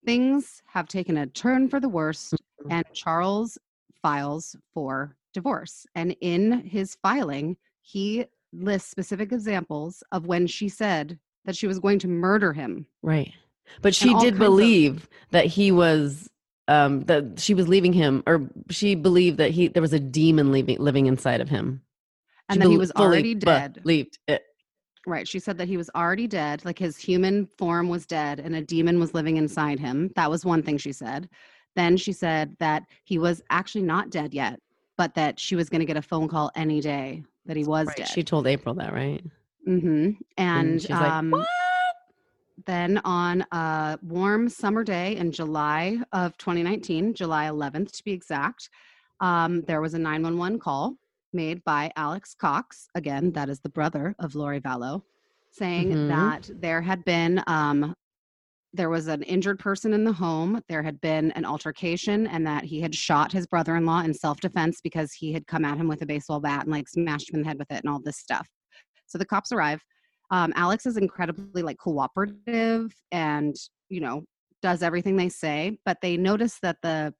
[0.06, 2.68] Things have taken a turn for the worst, Mhm.
[2.72, 3.58] and Charles
[4.02, 5.86] files for divorce.
[5.96, 11.80] And in his filing, he lists specific examples of when she said that she was
[11.80, 12.86] going to murder him.
[13.02, 13.34] Right.
[13.82, 16.30] But she did kinds of- believe that he was
[16.70, 20.52] um that she was leaving him or she believed that he there was a demon
[20.54, 21.82] living living inside of him.
[22.48, 23.80] And She that he bel- was already dead.
[23.84, 24.44] Believed it.
[25.06, 25.28] Right.
[25.28, 28.62] She said that he was already dead, like his human form was dead and a
[28.62, 30.12] demon was living inside him.
[30.16, 31.30] That was one thing she said.
[31.76, 34.60] Then she said that he was actually not dead yet,
[34.98, 37.88] but that she was going to get a phone call any day that he was
[37.88, 37.98] Right.
[37.98, 38.08] dead.
[38.08, 39.24] She told April that, right?
[39.66, 41.46] hmm And she's like, um, "What?"
[42.66, 48.70] then on a warm summer day in July of 2019, July 11th to be exact,
[49.20, 50.96] um, there was a 911 call
[51.34, 52.88] made by Alex Cox.
[52.96, 55.04] Again, that is the brother of Lori Vallow,
[55.52, 56.08] saying Mhm.
[56.08, 57.94] that there had been um,
[58.76, 60.60] there was an injured person in the home.
[60.68, 65.14] There had been an altercation, and that he had shot his brother-in-law in self-defense because
[65.14, 67.48] he had come at him with a baseball bat and like smashed him in the
[67.48, 68.48] head with it, and all this stuff.
[69.06, 69.82] So the cops arrive.
[70.32, 73.56] Um, Alex is incredibly like cooperative and
[73.90, 74.24] you know
[74.64, 77.14] does everything they say, but they notice that the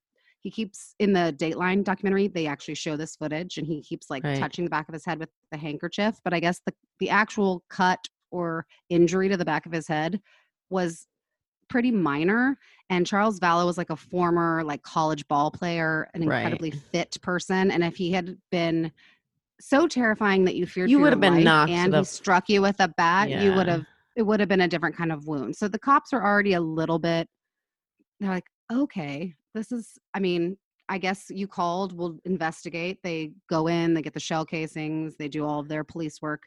[0.44, 2.28] he keeps in the Dateline documentary.
[2.28, 4.36] They actually show this footage, and he keeps like Right.
[4.38, 6.20] touching the back of his head with the handkerchief.
[6.22, 10.20] But I guess the the actual cut or injury to the back of his head
[10.70, 11.06] was
[11.68, 12.58] pretty minor.
[12.90, 16.36] And Charles Vallow was like a former like college ball player, an Right.
[16.40, 18.92] incredibly fit person, and if he had been
[19.60, 22.60] so terrifying that you feared You would have been knocked and he f- struck you
[22.60, 25.56] with a bat, you would have it would have been a different kind of wound.
[25.56, 27.28] So the cops are already a little bit
[28.20, 30.56] they're like, okay, this is I mean,
[30.88, 32.98] I guess you called, we'll investigate.
[33.02, 36.42] They go in, they get the shell casings, they do all of their police work.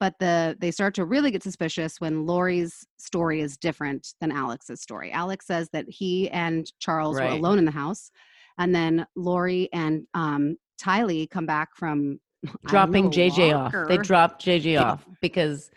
[0.00, 4.80] But the they start to really get suspicious when Lori's story is different than Alex's
[4.80, 5.12] story.
[5.12, 8.10] Alex says that he and Charles were alone in the house.
[8.58, 12.18] And then Lori and um Tylee come back from
[12.66, 13.88] Dropping know, JJ off.
[13.88, 14.82] They dropped JJ Yeah.
[14.82, 15.70] off because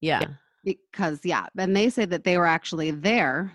[0.00, 0.22] yeah.
[0.64, 3.52] because yeah and they say that they were actually there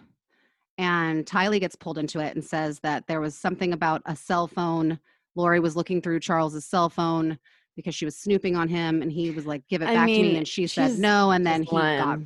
[0.78, 4.48] and tylee gets pulled into it and says that there was something about a cell
[4.48, 5.00] phone.
[5.36, 7.38] Lori was looking through charles's cell phone
[7.76, 10.22] because she was snooping on him and he was like give it I back to
[10.22, 12.20] me and she said no and then he got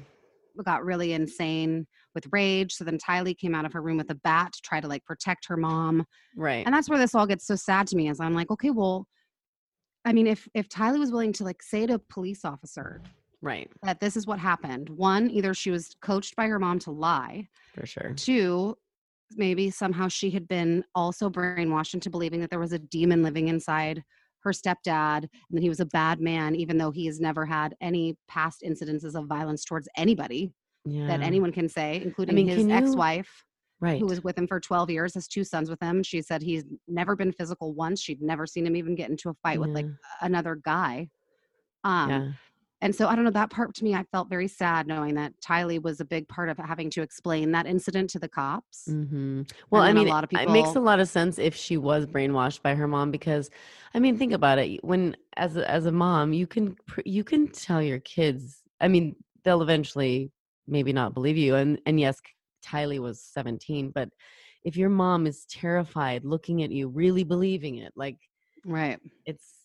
[0.66, 2.74] got really insane with rage.
[2.74, 5.04] So then tylee came out of her room with a bat to try to like
[5.06, 6.06] protect her mom.
[6.36, 6.66] Right.
[6.66, 9.08] and that's where this all gets so sad to me is i'm like okay well
[10.06, 13.02] i mean if if tylee was willing to like say to a police officer
[13.42, 13.70] right.
[13.84, 14.90] that this is what happened.
[14.90, 17.48] One, either she was coached by her mom to lie.
[17.76, 18.14] For sure.
[18.16, 18.76] Two,
[19.36, 23.48] maybe somehow she had been also brainwashed into believing that there was a demon living
[23.48, 24.04] inside
[24.44, 27.76] her stepdad and that he was a bad man, even though he has never had
[27.80, 30.52] any past incidences of violence towards anybody
[30.86, 31.08] Yeah.
[31.08, 33.46] that anyone can say, including mean, his you- ex-wife
[33.80, 34.00] right.
[34.00, 36.02] who was with him for 12 years, has two sons with him.
[36.02, 38.02] She said he's never been physical once.
[38.02, 39.86] She'd never seen him even get into a fight with like
[40.22, 41.10] another guy.
[41.84, 42.32] Um, yeah.
[42.82, 45.34] And so I don't know that part to me, I felt very sad knowing that
[45.42, 48.86] Tylee was a big part of having to explain that incident to the cops.
[48.88, 50.52] hmm Well, I mean, a lot of people.
[50.52, 53.50] it makes a lot of sense if she was brainwashed by her mom because,
[53.94, 54.84] I mean, think about it.
[54.84, 58.64] When as a, as a mom, you can you can tell your kids.
[58.80, 60.32] I mean, they'll eventually
[60.68, 61.56] maybe not believe you.
[61.56, 62.20] And and yes,
[62.66, 64.10] Tylee was seventeen, but
[64.64, 68.18] if your mom is terrified, looking at you, really believing it, like
[68.66, 69.00] Right.
[69.26, 69.61] it's.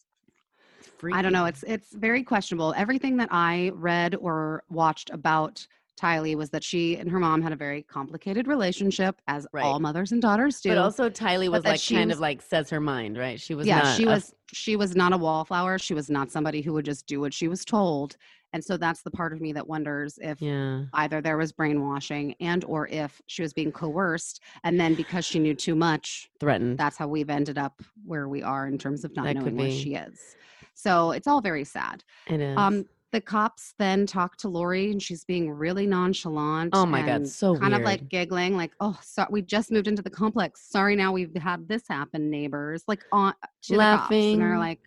[1.13, 1.45] I don't know.
[1.47, 2.75] It's it's very questionable.
[2.77, 5.67] Everything that I read or watched about
[6.01, 9.65] Tylee was that she and her mom had a very complicated relationship, as Right.
[9.65, 10.69] all mothers and daughters do.
[10.71, 13.41] But also, Tylee was like kind was- of like says her mind, right?
[13.41, 15.79] She was yeah, not she a- was she was not a wallflower.
[15.79, 18.17] She was not somebody who would just do what she was told.
[18.53, 20.85] And so that's the part of me that wonders if yeah.
[20.95, 25.39] either there was brainwashing and or if she was being coerced and then because she
[25.41, 26.79] knew too much threatened.
[26.79, 29.71] that's how we've ended up where we are in terms of not That knowing where
[29.71, 30.37] she is
[30.77, 32.57] so it's all very sad it is.
[32.57, 36.71] um the cops then talk to Lori and she's being really nonchalant.
[36.75, 40.03] Oh my God, so kind of like giggling, like, "Oh, so we just moved into
[40.03, 40.69] the complex.
[40.69, 44.81] Sorry, now we've had this happen, neighbors." Like on to the and they're like,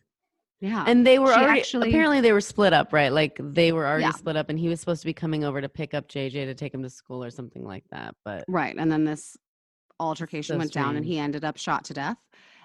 [0.60, 3.12] "Yeah." and they were she already actually- apparently they were split up, right?
[3.12, 4.12] Like they were already Yeah.
[4.12, 6.54] split up, and he was supposed to be coming over to pick up JJ to
[6.54, 8.16] take him to school or something like that.
[8.26, 8.76] But Right.
[8.78, 9.38] And then this
[10.00, 12.18] altercation So went down and he ended up shot to death.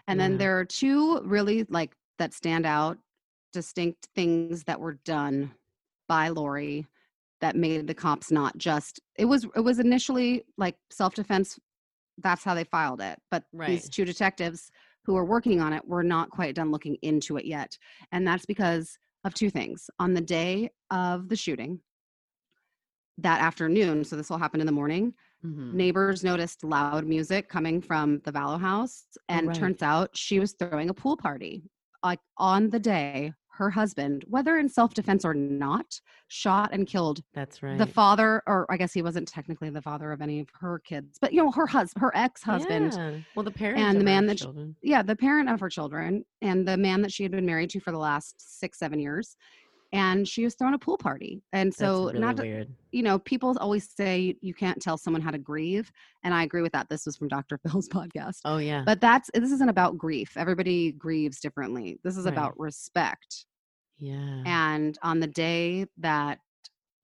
[0.09, 0.29] And Yeah.
[0.29, 2.99] then there are two really like that stand out
[3.55, 5.55] distinct things that were done
[6.09, 6.87] by Lori
[7.40, 11.59] that made the cops not just it was it was initially like self-defense
[12.19, 13.19] that's how they filed it.
[13.31, 14.71] But these two detectives
[15.05, 17.77] who are working on it were not quite done looking into it yet.
[18.12, 19.90] And that's because of two things.
[19.99, 21.81] On the day of the shooting,
[23.19, 25.14] that afternoon, so this will happen in the morning,
[25.45, 25.75] Mhm.
[25.75, 29.07] neighbors noticed loud music coming from the Vallow house.
[29.29, 29.57] And right.
[29.57, 31.69] turns out she was throwing a pool party.
[32.03, 37.23] Like on the day, her husband, whether in self defense or not, shot and killed
[37.35, 37.79] That's right.
[37.79, 41.19] the father, or I guess he wasn't technically the father of any of her kids,
[41.21, 42.95] but you know, her husband, her ex husband.
[42.95, 43.19] Yeah.
[43.35, 46.67] Well, the parents and the man her that yeah, the parent of her children and
[46.67, 49.37] the man that she had been married to for the last six, seven years.
[49.95, 51.41] And she was throwing a pool party.
[51.53, 52.69] And so, really not, weird.
[52.93, 55.91] you know, people always say you can't tell someone how to grieve.
[56.25, 56.89] And I agree with that.
[56.91, 57.59] This was from Dr.
[57.67, 58.41] Phil's podcast.
[58.45, 58.83] Oh yeah.
[58.85, 60.37] But that's, this isn't about grief.
[60.37, 61.99] Everybody grieves differently.
[62.05, 62.33] This is Right.
[62.35, 63.47] about respect.
[63.99, 64.43] yeah.
[64.45, 66.39] And on the day that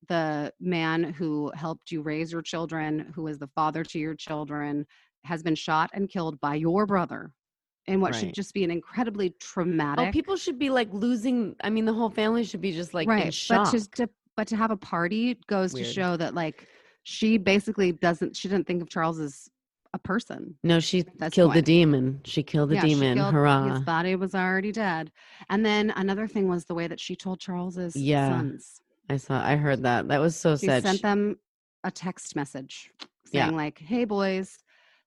[0.08, 4.84] the man who helped you raise your children, who is the father to your children,
[5.24, 7.30] has been shot and killed by your brother
[7.90, 11.56] in what should just be an incredibly oh, traumatic Oh, people should be like losing.
[11.62, 13.34] I mean, the whole family should be just like in right.
[13.34, 13.64] shock.
[13.66, 15.86] But just to but to have a party goes Weird.
[15.86, 16.66] to show that like
[17.02, 19.48] she basically doesn't she didn't think of Charles as
[19.92, 20.54] a person.
[20.62, 22.20] no, she That's killed the demon.
[22.24, 23.18] She killed the Yeah, demon.
[23.18, 23.74] killed- Hurrah!
[23.74, 25.10] His body was already dead.
[25.48, 28.28] And then another thing was the way that she told Charles's Yeah.
[28.28, 28.80] sons.
[29.08, 29.44] I saw.
[29.44, 30.06] I heard that.
[30.06, 30.60] That was so sad.
[30.60, 30.82] she sad.
[30.84, 31.36] sent She- them
[31.82, 32.92] a text message
[33.32, 33.46] Yeah.
[33.46, 34.58] saying like hey boys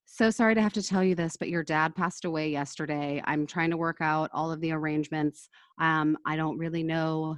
[0.05, 3.45] so sorry to have to tell you this but your dad passed away yesterday i'm
[3.45, 7.37] trying to work out all of the arrangements um i don't really know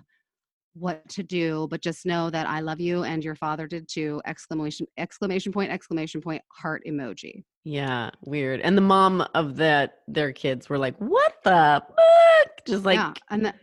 [0.74, 4.22] what to do but just know that i love you and your father did too
[4.26, 8.62] exclamation exclamation point exclamation point heart emoji Yeah, weird.
[8.62, 13.14] And the mom of that their kids were like, "What the fuck?" Just like, yeah
[13.32, 13.56] and that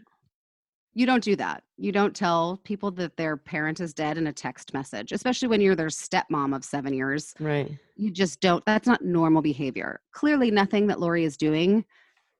[0.94, 4.32] you don't do that you don't tell people that their parent is dead in a
[4.32, 7.76] text message especially when you're their stepmom of seven years right.
[7.96, 11.84] you just don't that's not normal behavior clearly nothing that lori is doing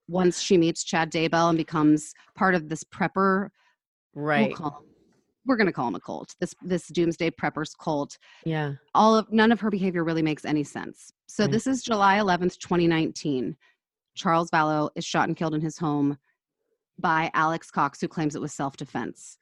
[0.09, 3.49] once she meets chad daybell and becomes part of this prepper
[4.15, 4.59] we'll Right.
[4.59, 4.71] him-
[5.47, 8.75] we're going to call him a cult this this doomsday preppers cult Yeah.
[8.95, 11.53] all of none of her behavior really makes any sense so Right.
[11.53, 13.57] this is july 11th 2019
[14.15, 16.19] charles vallow is shot and killed in his home
[16.99, 19.39] by alex cox who claims it was self-defense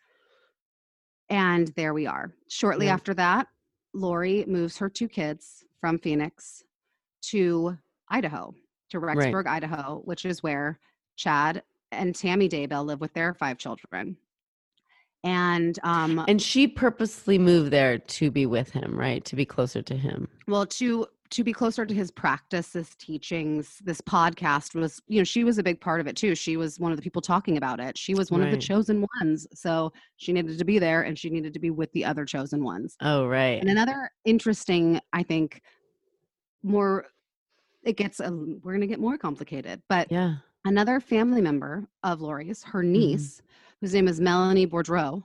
[1.29, 2.95] and there we are shortly Yeah.
[2.95, 3.49] after that
[3.95, 6.63] lori moves her two kids from phoenix
[7.23, 7.77] to
[8.09, 8.55] idaho
[8.91, 9.17] to Right.
[9.19, 10.79] rexburg idaho which is where
[11.17, 14.17] chad and tammy daybell live with their five children
[15.23, 19.23] and um And she purposely moved there to be with him, right?
[19.27, 20.29] To be closer to him.
[20.49, 25.25] well to to be closer to his practice his teachings this podcast was you know
[25.25, 26.35] she was a big part of it too.
[26.35, 27.97] She was one of the people talking about it.
[27.97, 29.47] She was one of the chosen ones.
[29.55, 32.65] So she needed to be there and she needed to be with the other chosen
[32.65, 32.97] ones.
[33.01, 33.61] Oh, right.
[33.61, 35.63] and another interesting i think
[36.63, 37.07] more
[37.83, 40.35] it gets a, we're going to get more complicated but yeah.
[40.67, 42.93] another family member of lori's her Mm-hmm.
[42.93, 43.43] niece
[43.81, 45.23] whose name is melanie boudreaux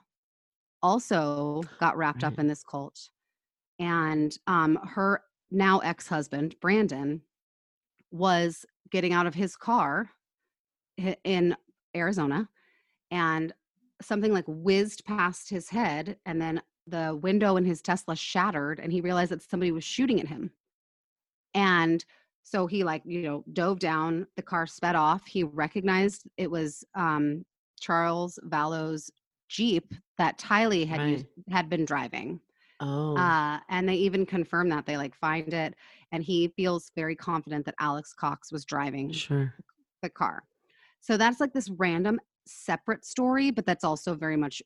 [0.85, 3.09] also got wrapped up in this cult.
[3.79, 5.21] And um, her
[5.55, 7.21] now ex-husband brandon
[8.11, 10.09] was getting out of his car
[11.23, 11.55] in
[11.95, 12.47] arizona
[13.11, 13.53] and
[14.01, 18.91] something like whizzed past his head and then the window in his tesla shattered and
[18.91, 20.51] he realized that somebody was shooting at him.
[21.53, 22.03] And
[22.43, 26.85] so he like you know dove down the car sped off he recognized it was
[26.93, 27.43] um
[27.79, 29.11] charles vallow's
[29.49, 32.39] jeep that tylee had used, had been driving
[32.79, 33.15] Oh.
[33.15, 35.75] uh, and they even confirm that they like find it
[36.11, 39.53] and he feels very confident that alex cox was driving sure.
[40.01, 40.43] the car
[40.99, 44.61] so that's like this random separate story but that's also very much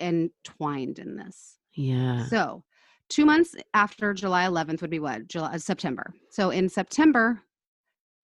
[0.00, 2.26] entwined in this Yeah.
[2.26, 2.64] so,
[3.08, 5.26] two months after July 11th would be what?
[5.28, 6.12] July, September.
[6.30, 7.42] So, in September,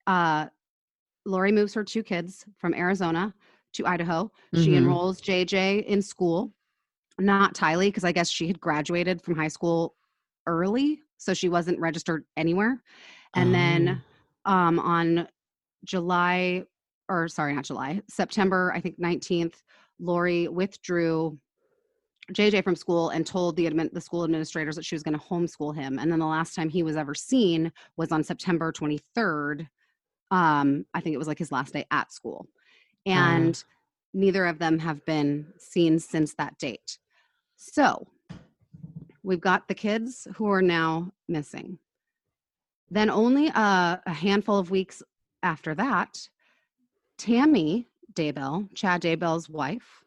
[0.06, 0.46] uh,
[1.24, 3.34] Lori moves her two kids from Arizona
[3.74, 4.30] to Idaho.
[4.54, 4.76] She Mhm.
[4.76, 6.52] enrolls JJ in school,
[7.18, 9.94] not Tylee, because I guess she had graduated from high school
[10.46, 12.82] early, so she wasn't registered anywhere.
[13.34, 14.02] And then
[14.46, 14.52] Oh.
[14.52, 15.28] um, on
[15.84, 16.64] July,
[17.08, 19.62] or sorry, not July, September, I think 19th,
[19.98, 21.38] Lori withdrew
[22.32, 25.24] JJ from school and told the admin, the school administrators that she was going to
[25.24, 25.98] homeschool him.
[25.98, 29.68] And then the last time he was ever seen was on September 23rd.
[30.32, 32.46] Um, I think it was like his last day at school.
[33.04, 33.62] And
[34.12, 36.98] neither of them have been seen since that date.
[37.56, 38.06] So
[39.22, 41.78] we've got the kids who are now missing.
[42.90, 45.02] Then, only a, a handful of weeks
[45.42, 46.28] after that,
[47.18, 50.04] Tammy Daybell, Chad Daybell's wife,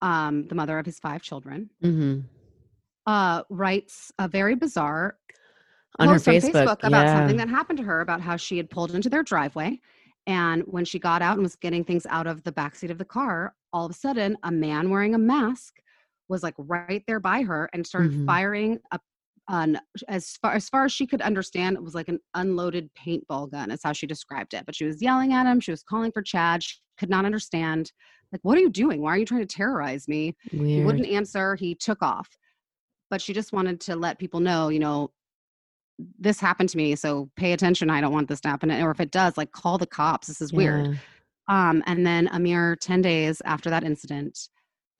[0.00, 2.24] um, the mother of his five children, Mhm.
[3.06, 5.18] uh, writes a very bizarre
[5.98, 7.18] on her post on Facebook, Facebook about yeah.
[7.18, 9.78] something that happened to her about how she had pulled into their driveway.
[10.26, 13.04] And when she got out and was getting things out of the backseat of the
[13.04, 15.81] car, all of a sudden, a man wearing a mask
[16.32, 18.26] was like right there by her and started Mhm.
[18.26, 18.98] firing a
[19.48, 19.78] an
[20.08, 23.70] as far as far as she could understand, it was like an unloaded paintball gun,
[23.72, 24.64] is how she described it.
[24.64, 27.92] But she was yelling at him, she was calling for Chad, she could not understand.
[28.30, 29.02] Like, what are you doing?
[29.02, 30.34] Why are you trying to terrorize me?
[30.76, 31.56] He wouldn't answer.
[31.56, 32.28] He took off.
[33.10, 35.10] But she just wanted to let people know, you know,
[36.18, 36.94] this happened to me.
[36.96, 37.90] So pay attention.
[37.90, 38.70] I don't want this to happen.
[38.70, 40.28] Or if it does, like call the cops.
[40.28, 40.86] This is weird.
[41.48, 44.38] Um, and then a mere 10 days after that incident,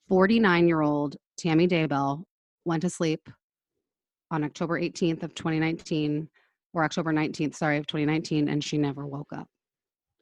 [0.08, 2.24] 49 year old Tammy Daybell
[2.64, 3.28] went to sleep
[4.30, 6.28] on October 18th of 2019
[6.74, 9.46] or October 19th, sorry, of 2019, and she never woke up.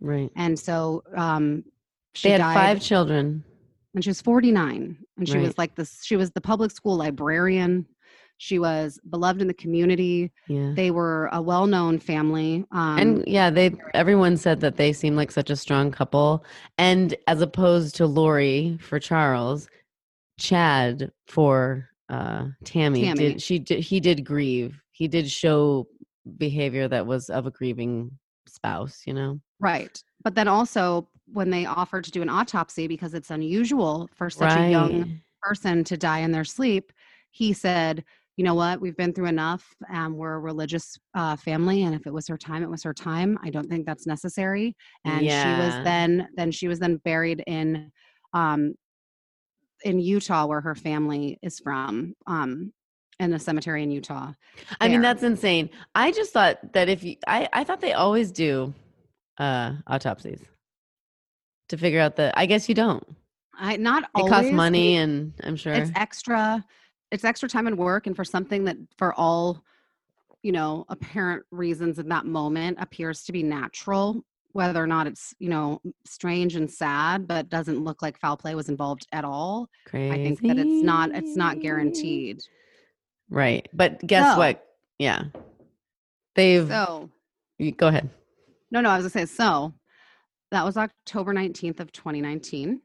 [0.00, 0.30] Right.
[0.36, 1.64] And so um,
[2.14, 3.44] she They had died five children.
[3.94, 5.46] and she was 49 and she Right.
[5.46, 7.86] was like this she was the public school librarian
[8.38, 10.72] she was beloved in the community Yeah.
[10.74, 15.30] they were a well-known family um, and yeah, they everyone said that they seemed like
[15.30, 16.44] such a strong couple.
[16.78, 19.68] And as opposed to Lori for Charles,
[20.40, 23.14] Chad for uh Tammy, Tammy.
[23.14, 24.80] did she did he did grieve.
[24.92, 25.86] He did show
[26.38, 28.10] behavior that was of a grieving
[28.46, 29.40] spouse, you know?
[29.60, 34.28] right but then also when they offered to do an autopsy because it's unusual for
[34.28, 36.92] such a young person to die in their sleep
[37.30, 38.02] he said
[38.36, 42.06] you know what we've been through enough um, we're a religious uh, family and if
[42.06, 44.74] it was her time it was her time i don't think that's necessary
[45.04, 47.92] and she was then then she was then buried in
[48.32, 48.74] um
[49.82, 52.72] in utah where her family is from um
[53.18, 54.32] in a cemetery in utah
[54.80, 55.70] I mean, that's insane.
[55.94, 58.72] I just thought that if you, I, I thought they always do
[59.38, 60.40] uh autopsies
[61.68, 62.32] to figure out the.
[62.38, 63.04] I guess you don't.
[63.58, 65.72] i not It always costs money, and I'm sure.
[65.72, 66.64] it's extra
[67.10, 69.64] it's extra time and work and for something that for all
[70.42, 75.34] you know apparent reasons in that moment appears to be natural whether or not it's
[75.38, 79.68] you know strange and sad but doesn't look like foul play was involved at all
[79.86, 80.10] Crazy.
[80.12, 82.40] i think that it's not it's not guaranteed
[83.32, 84.66] Right, but guess So- what?
[84.98, 85.22] Yeah,
[86.34, 86.66] they've.
[86.66, 87.10] so
[87.58, 88.08] you- Go ahead.
[88.70, 89.72] no no i was gonna say so
[90.50, 92.80] that was october 19th of 2019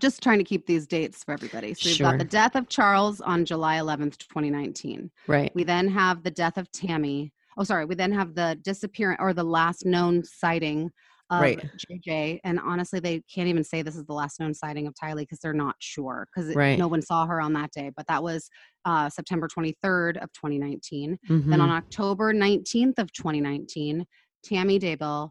[0.00, 3.20] just trying to keep these dates for everybody so we've got the death of charles
[3.20, 5.50] on july 11th 2019 Right.
[5.54, 7.32] We then have the death of Tammy.
[7.56, 7.84] Oh, sorry.
[7.84, 10.90] We then have the disappearance or the last known sighting
[11.30, 11.58] of Right.
[11.90, 12.40] JJ.
[12.44, 15.38] And honestly, they can't even say this is the last known sighting of Tylee because
[15.38, 16.78] they're not sure because Right.
[16.78, 17.90] no one saw her on that day.
[17.96, 18.50] But that was
[18.84, 21.18] uh, September 23rd of 2019.
[21.28, 21.46] Mhm.
[21.46, 24.04] Then on October 19th of 2019,
[24.42, 25.30] Tammy Daybell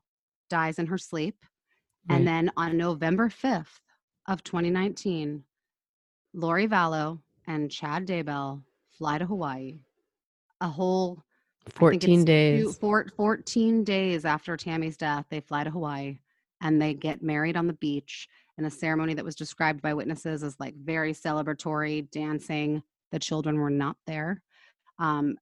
[0.49, 1.36] dies in her sleep.
[2.09, 2.15] Right.
[2.17, 3.80] And then on November 5th
[4.28, 5.43] of 2019,
[6.34, 8.63] Lori Vallow and Chad Daybell
[8.97, 9.78] fly to Hawaii.
[10.61, 11.24] A whole
[11.70, 12.64] 14 days.
[12.66, 16.20] two- four, 14 days after Tammy's death, they fly to Hawaii
[16.61, 20.43] and they get married on the beach in a ceremony that was described by witnesses
[20.43, 22.84] as like very celebratory, dancing.
[23.11, 24.41] The children were not there.
[24.99, 25.38] Um,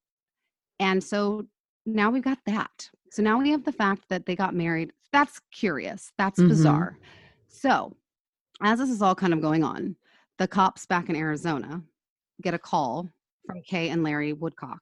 [0.79, 1.45] and so
[1.85, 2.89] now we've got that.
[3.11, 4.93] So now we have the fact that they got married.
[5.11, 6.11] That's curious.
[6.17, 6.47] That's Mhm.
[6.47, 6.97] bizarre.
[7.49, 7.95] So,
[8.61, 9.97] as this is all kind of going on,
[10.37, 11.83] the cops back in Arizona
[12.41, 13.09] get a call
[13.45, 14.81] from Kay and Larry Woodcock.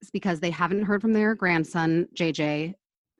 [0.00, 2.74] It's because they haven't heard from their grandson, JJ,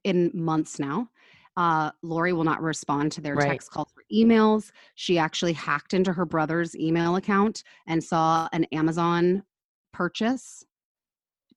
[0.04, 1.08] in months now.
[1.56, 3.48] Uh, Lori will not respond to their Right.
[3.48, 4.70] text calls or emails.
[4.94, 9.42] She actually hacked into her brother's email account and saw an Amazon
[9.92, 10.64] purchase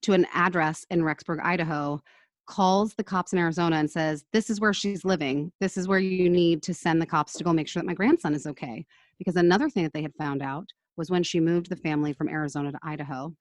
[0.01, 2.01] to an address in Rexburg, Idaho,
[2.47, 5.51] calls the cops in Arizona and says, This is where she's living.
[5.61, 7.93] This is where you need to send the cops to go make sure that my
[7.93, 8.83] grandson is okay.
[9.19, 10.67] Because another thing that they had found out
[10.97, 13.35] was when she moved the family from Arizona to Idaho,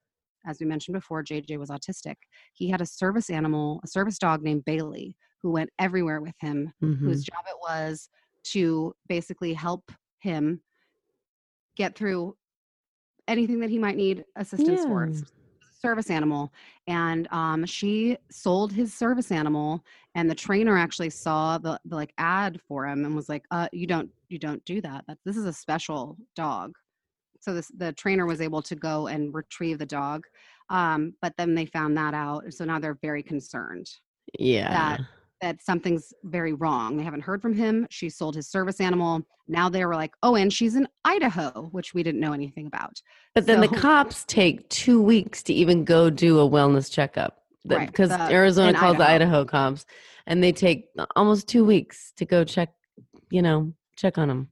[0.45, 2.15] as we mentioned before, JJ was autistic.
[2.53, 6.71] He had a service animal, a service dog named Bailey, who went everywhere with him,
[6.81, 6.97] Mhm.
[6.99, 8.09] whose job it was
[8.43, 10.61] to basically help him
[11.75, 12.35] get through
[13.27, 15.07] anything that he might need assistance for.
[15.07, 15.19] Yeah.
[15.19, 16.51] A service animal.
[16.87, 19.83] And um, she sold his service animal
[20.15, 23.67] and the trainer actually saw the, the like ad for him and was like, uh,
[23.71, 25.05] you don't you don't do that.
[25.07, 26.73] That this is a special dog.
[27.41, 30.25] So this the trainer was able to go and retrieve the dog.
[30.69, 32.53] Um, but then they found that out.
[32.53, 33.89] So now they're very concerned
[34.39, 34.97] Yeah.
[35.41, 36.95] that something's very wrong.
[36.97, 37.87] They haven't heard from him.
[37.89, 39.21] She sold his service animal.
[39.47, 43.01] Now they were like, oh, and she's in Idaho, which we didn't know anything about.
[43.35, 47.87] But then the cops take two weeks to even go do a wellness checkup Right,
[47.87, 49.39] because the- Arizona calls the Idaho.
[49.39, 49.85] Idaho cops,
[50.27, 52.69] and they take almost two weeks to go check,
[53.31, 54.49] you know, check on them.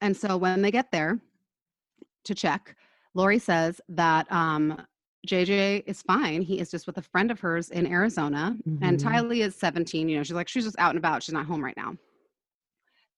[0.00, 1.20] And so when they get there
[2.24, 2.76] to check,
[3.14, 4.80] Lori says that um,
[5.26, 6.42] JJ is fine.
[6.42, 8.56] He is just with a friend of hers in Arizona.
[8.80, 9.02] And Mhm.
[9.02, 10.08] Tylee is 17.
[10.08, 11.22] You know, she's like, she's just out and about.
[11.22, 11.94] She's not home right now.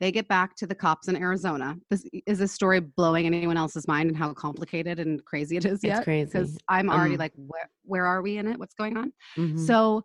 [0.00, 1.76] They get back to the cops in Arizona.
[1.88, 5.80] This is this story blowing anyone else's mind and how complicated and crazy it is
[5.84, 6.30] It's crazy.
[6.30, 8.58] Because I'm already Um, like, where where are we in it?
[8.58, 9.12] What's going on?
[9.38, 9.58] Mhm.
[9.58, 10.04] So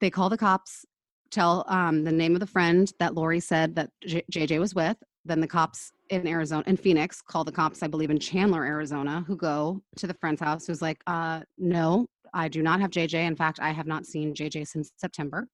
[0.00, 0.84] they call the cops,
[1.30, 4.96] tell um, the name of the friend that Lori said that J- JJ was with.
[5.24, 9.22] Then the cops in Arizona, in Phoenix, call the cops, I believe, in Chandler, Arizona,
[9.26, 13.14] who go to the friend's house, who's like, uh, no, I do not have JJ.
[13.14, 15.46] In fact, I have not seen JJ since September,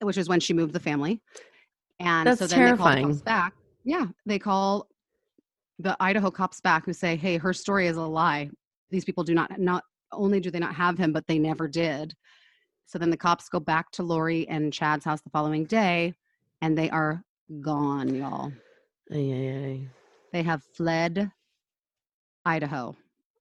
[0.00, 1.20] which is when she moved the family.
[2.00, 3.08] And so That's then they call the terrifying.
[3.08, 3.52] cops back.
[3.84, 4.88] Yeah, they call
[5.78, 8.50] the Idaho cops back who say, hey, her story is a lie.
[8.90, 12.14] These people do not, not only do they not have him, but they never did.
[12.86, 16.14] So then the cops go back to Lori and Chad's house the following day,
[16.62, 17.22] and they are
[17.60, 18.52] gone, y'all.
[19.12, 19.88] Ay, ay, ay.
[20.32, 21.30] They have fled
[22.44, 22.96] Idaho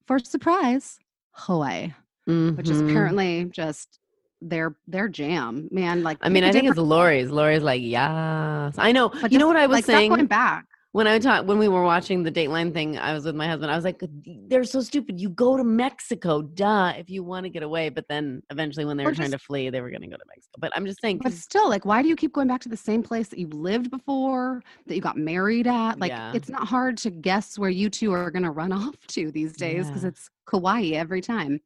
[0.06, 0.98] for surprise,
[1.32, 1.94] Hawaii,
[2.26, 2.90] which is Mhm.
[2.90, 4.00] apparently just
[4.42, 6.04] their their jam, man.
[6.04, 7.30] Like I mean, I think it's Lori's.
[7.32, 8.76] Lori's like, yes.
[8.78, 9.10] I know.
[9.10, 10.66] but you know what I was like, saying going back.
[10.98, 12.98] When I talked when we were watching the Dateline thing.
[12.98, 13.72] I was with my husband.
[13.72, 14.02] I was like,
[14.48, 15.22] they're so stupid.
[15.22, 17.90] You go to Mexico, duh, if you want to get away.
[17.90, 20.24] But then eventually, when they were trying to flee, they were going to go to
[20.28, 20.56] Mexico.
[20.58, 22.76] But I'm just saying, But still, like, why do you keep going back to the
[22.76, 26.00] same place that you lived before, that you got married at?
[26.00, 26.32] Like, Yeah.
[26.34, 29.54] it's not hard to guess where you two are going to run off to these
[29.54, 30.10] days because Yeah.
[30.10, 31.62] it's Kauai every time.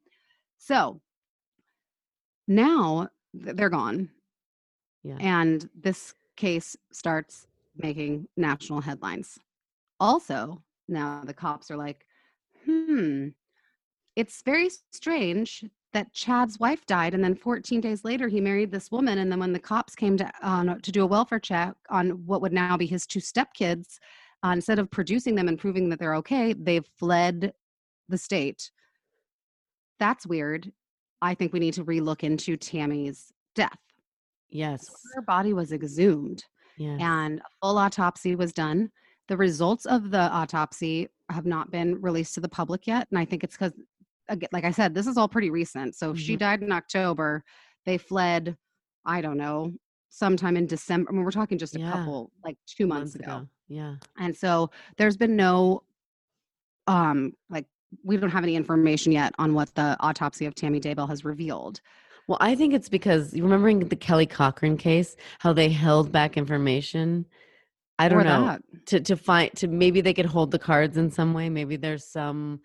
[0.58, 1.00] So
[2.46, 4.10] now they're gone.
[5.02, 5.16] Yeah.
[5.20, 9.38] And this case starts making national headlines.
[10.00, 12.04] Also, now the cops are like,
[12.64, 13.28] hmm,
[14.16, 18.90] it's very strange that Chad's wife died, and then 14 days later he married this
[18.90, 19.18] woman.
[19.18, 22.40] And then when the cops came to uh, to do a welfare check on what
[22.42, 23.98] would now be his two stepkids,
[24.44, 27.52] uh, instead of producing them and proving that they're okay, they've fled
[28.08, 28.70] the state.
[29.98, 30.72] That's weird.
[31.20, 33.78] I think we need to relook into Tammy's death.
[34.50, 36.44] yes, Her body was exhumed
[36.76, 36.98] yes.
[37.00, 38.90] and a full autopsy was done.
[39.28, 43.06] The results of the autopsy have not been released to the public yet.
[43.10, 43.72] And I think it's because,
[44.52, 45.94] like I said, this is all pretty recent.
[45.94, 47.44] So if she died in October,
[47.86, 48.56] they fled,
[49.04, 49.72] I don't know,
[50.10, 51.10] sometime in December.
[51.10, 51.92] I mean, we're talking just a Yeah.
[51.92, 53.48] couple, like two months, ago.
[53.68, 53.94] Yeah.
[54.18, 55.84] And so there's been no,
[56.86, 57.66] um, like,
[58.04, 61.80] we don't have any information yet on what the autopsy of Tammy Daybell has revealed.
[62.28, 66.36] Well, I think it's because you remembering the Kelly Cochran case, how they held back
[66.36, 67.26] information.
[67.98, 68.62] I don't Or know that.
[68.86, 71.48] to to find to maybe they could hold the cards in some way.
[71.50, 72.60] Maybe there's some.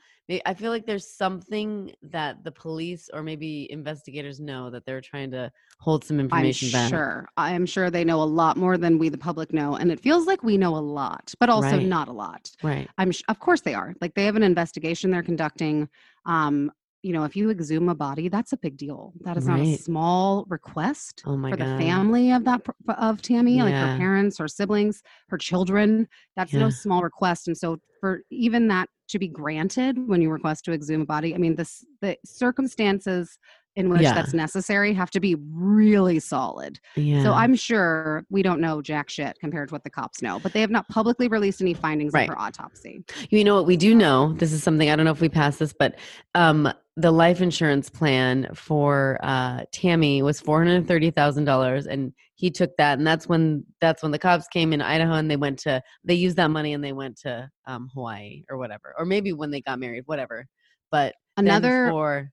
[0.45, 5.31] I feel like there's something that the police or maybe investigators know that they're trying
[5.31, 5.49] to
[5.79, 6.89] hold some information I'm back.
[6.89, 7.27] sure.
[7.37, 10.01] I am sure they know a lot more than we, the public, know, and it
[10.01, 11.85] feels like we know a lot, but also Right.
[11.85, 12.51] not a lot.
[12.61, 12.89] Right.
[12.97, 13.93] I'm, sh- of course, they are.
[14.01, 15.87] Like they have an investigation they're conducting.
[16.25, 16.73] Um,
[17.07, 19.13] you know, if you exhume a body, that's a big deal.
[19.21, 21.59] That is not a small request Oh for god.
[21.59, 26.07] the family of that of Tammy, like her parents, her siblings, her children.
[26.35, 27.47] That's no small request.
[27.47, 31.33] And so, for even that to be granted when you request to exhume a body,
[31.33, 33.39] I mean, this the circumstances
[33.77, 34.13] in which Yeah.
[34.13, 36.79] that's necessary have to be really solid.
[36.95, 37.21] Yeah.
[37.23, 40.51] So I'm sure we don't know jack shit compared to what the cops know, but
[40.53, 42.27] they have not publicly released any findings Right.
[42.27, 43.03] of her autopsy.
[43.29, 44.33] You know what we do know?
[44.33, 45.99] This is something I don't know if we passed this, but
[46.33, 52.11] um, the life insurance plan for uh, Tammy was four hundred thirty thousand dollars, and
[52.33, 55.35] he took that, and that's when that's when the cops came in Idaho, and they
[55.37, 59.05] went to they used that money and they went to um, Hawaii or whatever, or
[59.05, 60.47] maybe when they got married, whatever.
[60.89, 62.31] But Another, for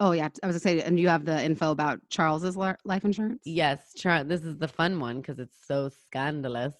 [0.00, 3.42] oh yeah, I was gonna say, and you have the info about Charles's life insurance.
[3.44, 6.74] Yes, Char- this is the fun one because it's so scandalous.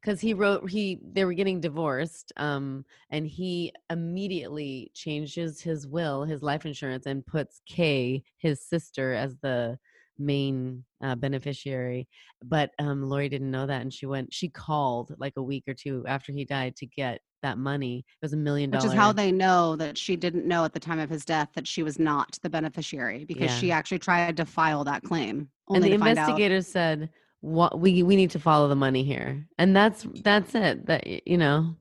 [0.00, 6.24] Because he wrote he they were getting divorced, um, and he immediately changes his will,
[6.24, 9.78] his life insurance, and puts Kay, his sister, as the
[10.18, 12.08] main uh, beneficiary.
[12.42, 14.32] But um, Lori didn't know that, and she went.
[14.32, 18.04] She called like a week or two after he died to get that money.
[18.08, 20.80] It was a million Which is how they know that she didn't know at the
[20.80, 23.58] time of his death that she was not the beneficiary because Yeah.
[23.58, 25.48] she actually tried to file that claim.
[25.72, 29.02] and the to find out investigators said what we we need to follow the money
[29.02, 31.74] here and that's that's it that you know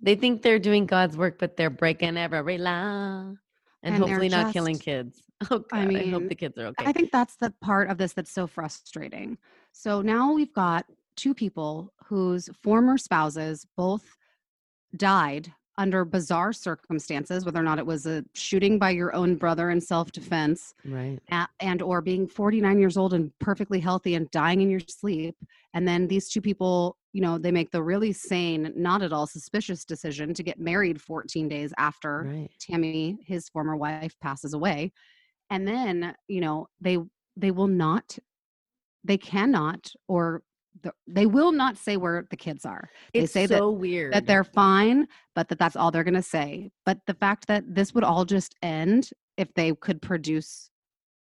[0.00, 3.36] they think they're doing god's work but they're breaking every law and,
[3.82, 5.20] And hopefully not killing kids
[5.50, 7.98] oh god I i, hope the kids are okay I think that's the part of
[7.98, 9.36] this that's so frustrating.
[9.72, 10.84] So now we've got
[11.16, 14.16] two people whose former spouses both
[14.96, 19.70] died under bizarre circumstances, whether or not it was a shooting by your own brother
[19.70, 24.60] in self-defense right a- and or being 49 years old and perfectly healthy and dying
[24.60, 25.36] in your sleep.
[25.72, 29.26] And then these two people you know, they make the really sane, not at all
[29.26, 32.50] suspicious decision to get married 14 days after Right.
[32.60, 34.92] Tammy, his former wife, passes away.
[35.50, 36.98] And then, you know, they
[37.36, 38.16] they will not,
[39.02, 40.42] they cannot, or
[40.82, 42.88] the, they will not say where the kids are.
[43.12, 44.12] They It's say so that weird.
[44.14, 46.70] that they're fine, but that that's all they're going to say.
[46.86, 50.70] But the fact that this would all just end if they could produce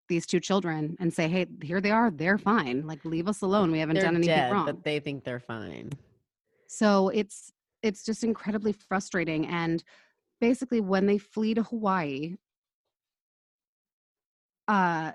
[0.09, 2.11] these two children and say, "Hey, here they are.
[2.11, 2.87] They're fine.
[2.87, 3.71] Like leave us alone.
[3.73, 5.91] We haven't They're done anything dead, wrong." but they think they're fine.
[6.67, 9.83] So it's it's just incredibly frustrating and
[10.41, 12.37] basically when they flee to Hawaii
[14.67, 15.13] uh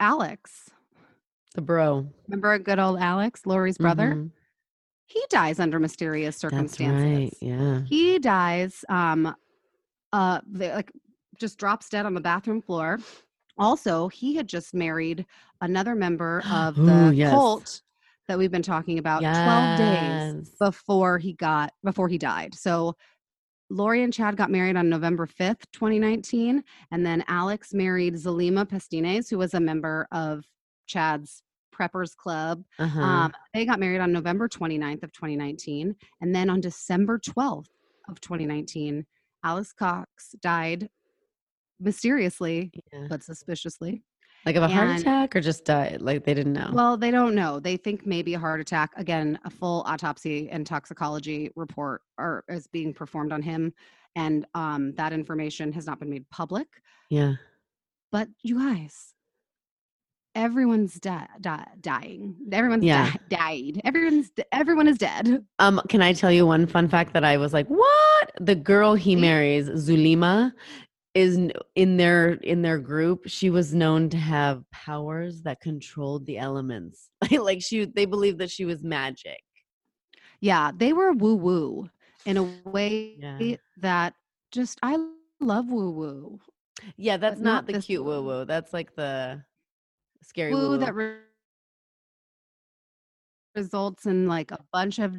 [0.00, 0.70] Alex,
[1.52, 2.06] The bro.
[2.28, 4.14] remember good old Alex, Lori's brother?
[4.14, 4.30] Mhm.
[5.06, 7.04] He dies under mysterious That's circumstances.
[7.04, 7.34] right.
[7.40, 7.80] Yeah.
[7.86, 9.34] He dies um
[10.12, 10.90] uh like
[11.38, 12.98] just drops dead on the bathroom floor.
[13.58, 15.26] Also, he had just married
[15.60, 17.30] another member of the Ooh, yes.
[17.30, 17.82] cult
[18.28, 22.54] that we've been talking about 12 days before he got before he died.
[22.54, 22.94] So
[23.68, 29.28] Lori and Chad got married on November 5th, 2019, and then Alex married Zulema Pastenes,
[29.30, 30.44] who was a member of
[30.86, 31.42] Chad's
[31.74, 32.62] Preppers Club.
[32.78, 33.00] Uh-huh.
[33.00, 37.66] Um, they got married on November 29th of 2019, and then on December 12th
[38.08, 39.06] of 2019,
[39.44, 40.88] Alex Cox died
[41.80, 43.06] mysteriously Yeah.
[43.08, 44.02] but suspiciously.
[44.44, 46.02] Like of a heart attack or just died?
[46.02, 46.70] Like they didn't know.
[46.72, 47.60] Well, they don't know.
[47.60, 48.90] They think maybe a heart attack.
[48.96, 53.72] Again, a full autopsy and toxicology report are is being performed on him,
[54.16, 56.66] and um, that information has not been made public.
[57.08, 57.34] yeah.
[58.10, 59.14] But you guys,
[60.34, 62.36] everyone's di- di- dying.
[62.52, 63.12] Everyone's Yeah.
[63.28, 63.80] di- died.
[63.84, 65.44] Everyone's everyone is dead.
[65.58, 68.32] Um, can I tell you one fun fact that I was like, what?
[68.40, 70.52] The girl he marries, Zulema,
[71.14, 71.38] is
[71.74, 73.24] in their in their group.
[73.26, 77.10] She was known to have powers that controlled the elements.
[77.30, 79.42] like she, they believed that she was magic.
[80.40, 81.90] Yeah, they were woo woo
[82.24, 83.56] in a way Yeah.
[83.78, 84.14] that
[84.50, 84.96] just I
[85.40, 86.40] love woo woo.
[86.96, 88.22] Yeah, that's not, not the cute woo.
[88.22, 88.44] woo.
[88.44, 89.42] That's like the
[90.22, 90.78] scary Woo woo.
[90.78, 91.18] that re-
[93.54, 95.14] results in like a bunch of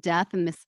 [0.00, 0.66] death and this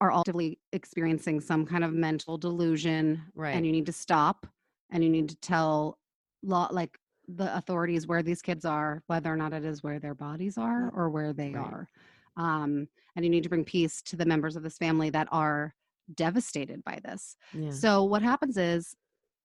[0.00, 3.54] are all actively experiencing some kind of mental delusion Right.
[3.54, 4.46] and you need to stop
[4.90, 5.98] and you need to tell
[6.42, 6.98] law like
[7.28, 10.90] the authorities where these kids are whether or not it is where their bodies are
[10.94, 11.64] or where they Right.
[11.72, 11.88] are
[12.36, 15.74] um, and you need to bring peace to the members of this family that are
[16.16, 17.70] devastated by this yeah.
[17.70, 18.96] so what happens is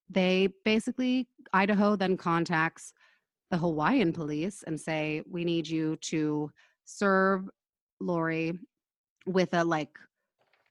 [0.10, 2.94] they basically Idaho then contacts
[3.52, 6.52] the Hawaiian police and say we need you to
[6.86, 7.50] serve
[8.00, 8.60] Lori
[9.26, 9.90] with a like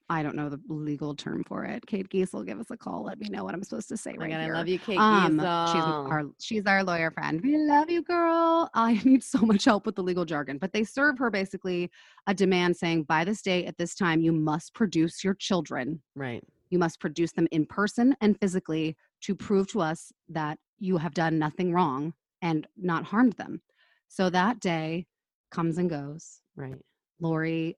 [0.08, 1.84] I don't know the legal term for it.
[1.84, 3.02] Kate Geese will give us a call.
[3.02, 4.54] Let me know what I'm supposed to say Oh right God, here.
[4.54, 7.40] I love you, Kate Um, she's our she's our lawyer friend.
[7.40, 8.70] We love you, girl.
[8.72, 11.90] I need so much help with the legal jargon, but they serve her basically
[12.28, 16.42] a demand saying by this date at this time you must produce your children Right.
[16.70, 21.14] you must produce them in person and physically to prove to us that you have
[21.14, 22.12] done nothing wrong
[22.42, 23.60] and not harmed them.
[24.08, 25.06] So that day
[25.50, 26.40] comes and goes.
[26.54, 26.76] Right.
[27.20, 27.76] Lori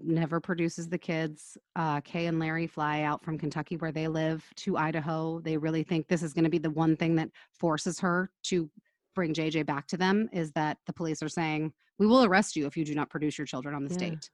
[0.00, 1.56] never produces the kids.
[1.76, 5.40] Uh, Kay and Larry fly out from Kentucky, where they live, to Idaho.
[5.40, 8.68] They really think this is going to be the one thing that forces her to
[9.14, 12.66] bring JJ back to them is that the police are saying, We will arrest you
[12.66, 14.10] if you do not produce your children on the Yeah.
[14.10, 14.30] date.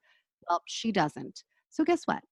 [0.48, 1.44] Well, she doesn't.
[1.68, 2.24] So guess what?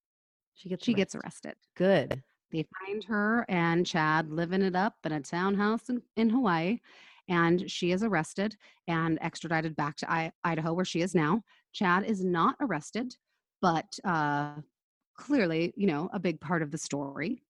[0.55, 1.55] She gets She gets arrested.
[1.76, 2.09] arrested.
[2.11, 2.22] Good.
[2.51, 6.80] They find her and Chad living it up in a townhouse in, in Hawaii.
[7.28, 11.42] And she is arrested and extradited back to I- Idaho, where she is now.
[11.72, 13.14] Chad is not arrested,
[13.61, 14.55] but uh,
[15.14, 17.42] clearly, you know, a big part of the story.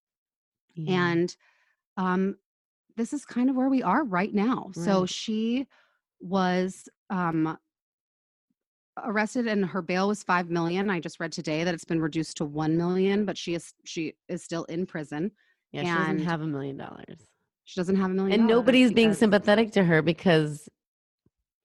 [0.89, 1.37] And
[1.97, 2.37] um,
[2.97, 4.71] this is kind of where we are right now.
[4.73, 5.67] So she
[6.21, 7.57] was um,
[9.05, 10.91] arrested and her bail was 5 million.
[10.91, 14.15] I just read today that it's been reduced to 1 million, but she is she
[14.29, 15.31] is still in prison.
[15.73, 17.19] yeah, she doesn't have a million dollars.
[17.65, 20.69] She doesn't have a million and nobody's being sympathetic to her because,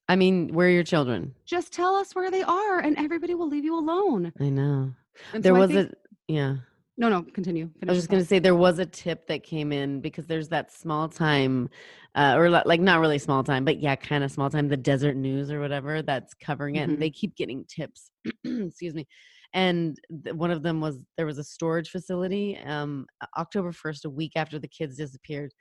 [0.10, 1.34] I mean, where are your children?
[1.46, 4.34] Just tell us where they are and everybody will leave you alone.
[4.40, 4.94] I know.
[5.34, 5.96] And there so was think- a,
[6.28, 6.56] yeah.
[6.96, 7.70] No, no, continue.
[7.82, 10.50] I was just going to say there was a tip that came in because there's
[10.50, 11.70] that small time,
[12.14, 15.16] uh, or like not really small time, but yeah, kind of small time, the Deseret
[15.16, 16.94] News or whatever that's covering it, Mhm.
[16.94, 18.12] and they keep getting tips.
[18.46, 19.08] Excuse me.
[19.54, 24.10] And th- one of them was there was a storage facility, um, October first, a
[24.10, 25.52] week after the kids disappeared,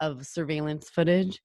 [0.00, 1.40] of surveillance footage.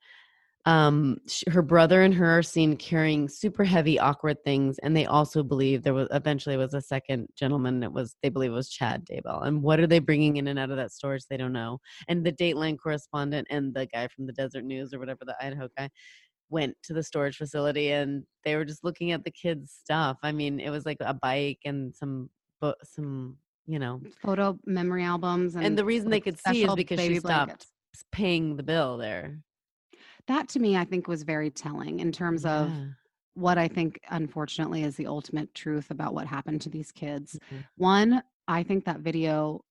[0.66, 5.42] Um, her brother and her are seen carrying super heavy, awkward things, and they also
[5.42, 7.84] believe there was eventually was a second gentleman.
[7.84, 9.48] It was they believe it was Chad Daybell.
[9.48, 11.24] And what are they bringing in and out of that storage?
[11.30, 11.80] They don't know.
[12.10, 15.70] And the Dateline correspondent and the guy from the Deseret News or whatever the Idaho
[15.78, 15.90] guy,
[16.50, 20.18] went to the storage facility and they were just looking at the kids' stuff.
[20.24, 22.30] I mean, it was like a bike and some
[22.62, 24.02] book, some you know.
[24.22, 27.74] Photo memory albums and, And the reason they could see is because she stopped blankets.
[28.12, 29.40] paying the bill there.
[30.28, 32.72] That to me, I think was very telling in terms of
[33.34, 37.40] what I think, unfortunately, is the ultimate truth about what happened to these kids.
[37.52, 37.68] Mhm.
[37.76, 39.64] One, I think that video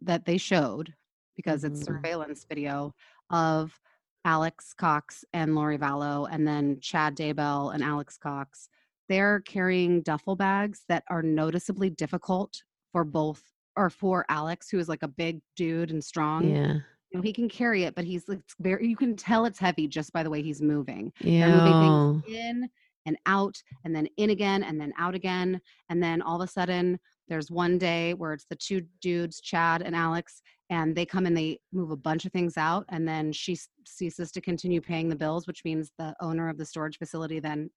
[0.00, 0.94] that they showed,
[1.36, 1.84] because it's Mhm.
[1.84, 2.94] surveillance video
[3.30, 3.80] of
[4.24, 8.68] Alex Cox and Lori Vallow, and then Chad Daybell and Alex Cox,
[9.08, 14.88] they're carrying duffel bags that are noticeably difficult for both, or for Alex, who is
[14.88, 16.44] like a big dude and strong.
[16.50, 16.80] Yeah.
[17.16, 20.12] Know, he can carry it, but he's it's very, you can tell it's heavy just
[20.12, 21.12] by the way he's moving.
[21.20, 22.68] They're moving things in
[23.06, 25.60] and out and then in again and then out again.
[25.88, 26.98] And then all of a sudden,
[27.28, 31.36] there's one day where it's the two dudes, Chad and Alex, and they come and
[31.36, 32.84] they move a bunch of things out.
[32.88, 36.64] And then she ceases to continue paying the bills, which means the owner of the
[36.66, 37.70] storage facility then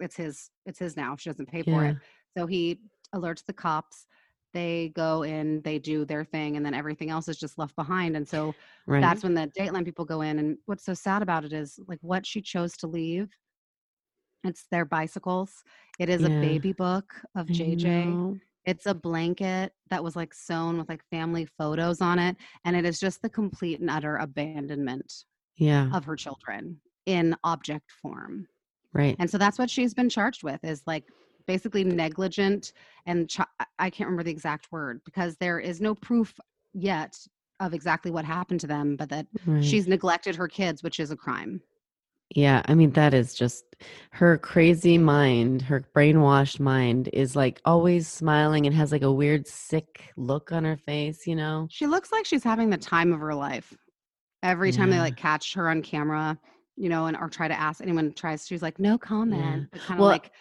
[0.00, 1.14] it's his, it's his now.
[1.16, 1.96] She doesn't pay for it.
[2.36, 2.80] So he
[3.14, 4.06] alerts the cops.
[4.54, 8.16] They go in, they do their thing, and then everything else is just left behind.
[8.16, 8.54] And so
[8.86, 9.00] Right.
[9.00, 10.38] that's when the Dateline people go in.
[10.38, 13.28] And what's so sad about it is like what she chose to leave.
[14.44, 15.64] It's their bicycles.
[15.98, 16.28] It is Yeah.
[16.28, 18.06] a baby book of I JJ.
[18.06, 18.38] know.
[18.64, 22.36] It's a blanket that was like sewn with like family photos on it.
[22.64, 25.24] And it is just the complete and utter abandonment
[25.56, 25.90] Yeah.
[25.92, 28.46] of her children in object form.
[28.92, 29.16] Right.
[29.18, 31.04] And so that's what she's been charged with is like
[31.46, 32.72] basically negligent
[33.06, 33.40] and ch-
[33.78, 36.34] I can't remember the exact word because there is no proof
[36.72, 37.16] yet
[37.60, 39.64] of exactly what happened to them, but that right.
[39.64, 41.60] she's neglected her kids, which is a crime.
[42.34, 43.64] Yeah, I mean that is just
[44.10, 49.46] her crazy mind, her brainwashed mind is like always smiling and has like a weird
[49.46, 51.68] sick look on her face, you know?
[51.70, 53.76] She looks like she's having the time of her life.
[54.42, 56.38] Every time they like catch her on camera,
[56.76, 59.98] you know, and or try to ask anyone tries, she's like, no comment, but kind
[59.98, 60.32] of Well- like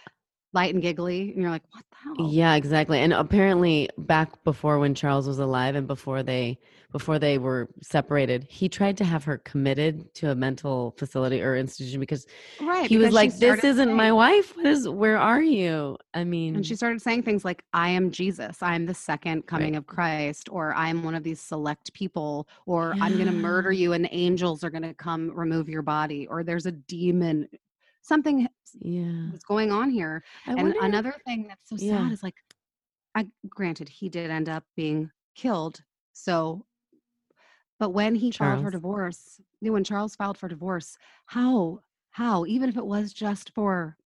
[0.54, 1.32] light and giggly.
[1.32, 2.32] And you're like, what the hell?
[2.32, 3.00] Yeah, exactly.
[3.00, 6.60] And apparently back before when Charles was alive and before they
[6.92, 11.56] before they were separated, he tried to have her committed to a mental facility or
[11.56, 12.28] institution because
[12.62, 12.88] Right.
[12.88, 14.56] he was because she like, This isn't my wife.
[14.56, 15.98] What is where are you?
[16.14, 18.62] I mean And she started saying things like, I am Jesus.
[18.62, 22.48] I am the second coming of Christ, or I am one of these select people,
[22.68, 26.28] or I'm going to murder you and angels are going to come remove your body,
[26.28, 27.48] or there's a demon.
[28.04, 28.48] Something
[28.82, 29.32] Yeah.
[29.34, 30.24] is going on here.
[30.46, 32.04] I and another thing that's so Yeah.
[32.04, 32.36] sad is like,
[33.16, 35.82] I granted he did end up being killed.
[36.12, 36.66] So,
[37.80, 38.74] but when he filed for Charles.
[38.74, 40.98] divorce, when Charles filed for divorce,
[41.28, 41.80] how,
[42.12, 43.98] how, even if it was just for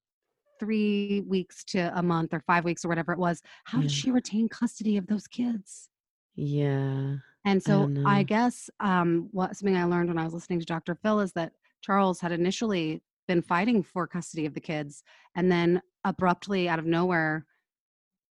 [0.60, 4.12] three weeks to a month or five weeks or whatever it was, how did she
[4.12, 5.90] retain custody of those kids?
[6.36, 7.18] Yeah.
[7.46, 10.66] And so don't I, guess um, what something I learned when I was listening to
[10.66, 10.96] Dr.
[10.96, 15.04] Phil is that Charles had initially been fighting for custody of the kids
[15.36, 17.46] and then abruptly out of nowhere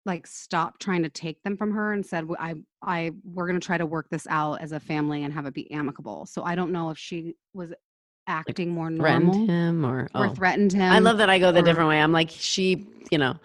[0.05, 3.65] like stopped trying to take them from her and said I I we're going to
[3.65, 6.25] try to work this out as a family and have it be amicable.
[6.25, 7.71] So I don't know if she was
[8.27, 10.33] acting more Threatened normal him or or oh.
[10.33, 10.91] threatened him.
[10.91, 11.99] I love that I go the or- different way.
[12.01, 13.35] I'm like she, you know,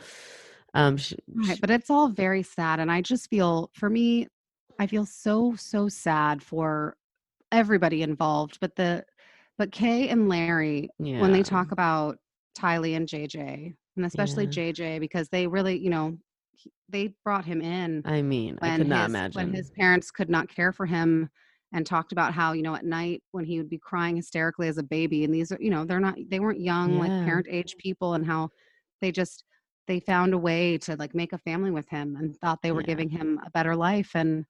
[0.75, 4.29] um, she, Right, she- but it's all very sad and I just feel for me
[4.79, 6.97] I feel so so sad for
[7.53, 9.05] everybody involved, but the
[9.59, 12.19] but Kay and Larry yeah, when they talk about
[12.59, 14.51] Tylee and JJ, and especially Yeah.
[14.51, 16.17] JJ because they really, you know,
[16.53, 19.43] he- they brought him in I mean, I could not his, imagine.
[19.43, 21.29] when his parents could not care for him
[21.73, 24.79] and talked about how you know at night when he would be crying hysterically as
[24.79, 27.77] a baby and these are you know they're not they weren't young like parent age
[27.77, 28.49] people and how
[29.03, 29.43] they just
[29.89, 32.81] they found a way to like make a family with him and thought they were
[32.83, 32.87] Yeah.
[32.87, 34.47] giving him a better life and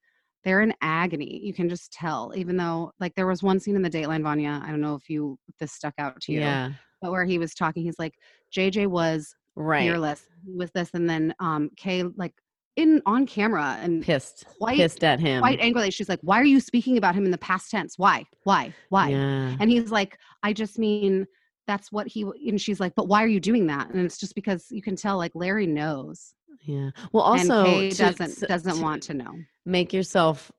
[0.46, 3.82] they're in agony you can just tell even though like there was one scene in
[3.82, 6.70] the dateline vanya i don't know if you if this stuck out to you yeah,
[7.02, 8.14] but where he was talking he's like
[8.56, 9.82] jj was right.
[9.82, 12.32] fearless was this and then um kay like
[12.76, 15.40] in on camera and Pissed, quite- pissed at him.
[15.40, 17.98] quite angrily she's like why are you speaking about him in the past tense?
[17.98, 18.24] Why?
[18.44, 18.72] Why?
[18.90, 19.08] Why?
[19.08, 21.26] Yeah, and he's like i just mean
[21.66, 23.88] that's what he and she's like but why are you doing that?
[23.90, 26.34] And it's just because you can tell like larry knows.
[26.64, 26.90] Yeah.
[27.12, 29.32] Well, also and Kay to- doesn't doesn't to want to know
[29.66, 30.50] make yourself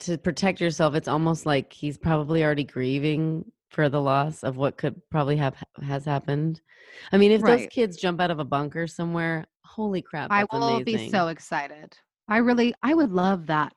[0.00, 0.94] to protect yourself.
[0.94, 5.56] It's almost like he's probably already grieving for the loss of what could probably have
[5.82, 6.60] has happened.
[7.12, 10.30] I mean, if those kids jump out of a bunker somewhere, holy crap!
[10.30, 11.96] i will be so excited
[12.28, 13.74] i really i would love that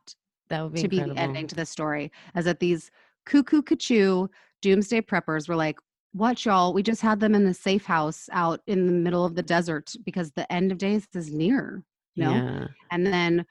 [0.50, 2.90] that would be to be the ending to the story as that these
[3.26, 4.28] cuckoo cuckoo
[4.62, 5.78] doomsday preppers were like
[6.14, 9.36] what y'all we just had them in the safe house out in the middle of
[9.36, 11.84] the desert because the end of days is near
[12.16, 13.46] you know Yeah, and then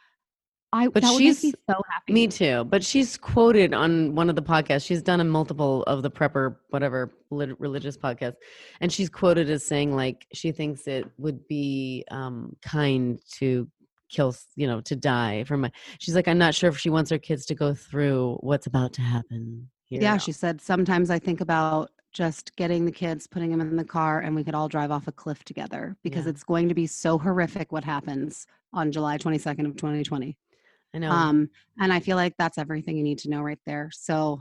[0.75, 2.13] I But that would make me she's- so happy.
[2.13, 2.65] Me too.
[2.65, 4.87] But she's quoted on one of the podcasts.
[4.87, 8.35] She's done a multiple of the prepper, whatever religious podcast,
[8.81, 13.69] and she's quoted as saying like she thinks it would be um, kind to
[14.11, 15.65] kill, you know, to die from.
[15.67, 18.67] A, she's like, I'm not sure if she wants her kids to go through what's
[18.67, 19.69] about to happen.
[19.87, 20.01] Here.
[20.01, 23.85] Yeah, she said sometimes I think about just getting the kids, putting them in the
[23.85, 26.31] car, and we could all drive off a cliff together because Yeah.
[26.31, 30.37] it's going to be so horrific what happens on July 22nd of 2020.
[30.95, 31.11] I know.
[31.11, 33.91] Um, and I feel like that's everything you need to know right there.
[33.93, 34.41] So,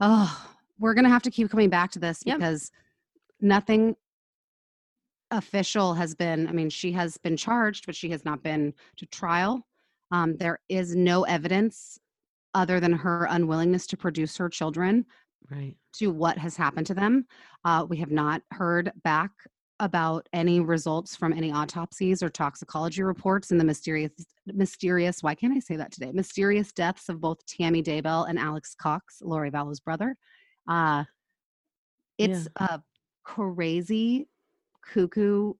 [0.00, 0.48] oh,
[0.78, 2.38] we're gonna have to keep coming back to this Yep.
[2.38, 2.70] because
[3.40, 3.96] nothing
[5.30, 6.46] official has been.
[6.46, 9.66] I mean, she has been charged, but she has not been to trial.
[10.10, 11.98] Um, there is no evidence
[12.54, 15.06] other than her unwillingness to produce her children
[15.50, 15.74] right.
[15.94, 17.26] to what has happened to them.
[17.64, 19.30] Uh, we have not heard back
[19.82, 24.12] about any results from any autopsies or toxicology reports in the mysterious,
[24.46, 25.22] mysterious.
[25.24, 26.12] Why can't I say that today?
[26.12, 30.16] Mysterious deaths of both Tammy Daybell and Alex Cox, Lori Vallow's brother.
[30.68, 31.02] Uh,
[32.16, 32.80] it's a
[33.24, 34.28] crazy,
[34.94, 35.54] cuckoo.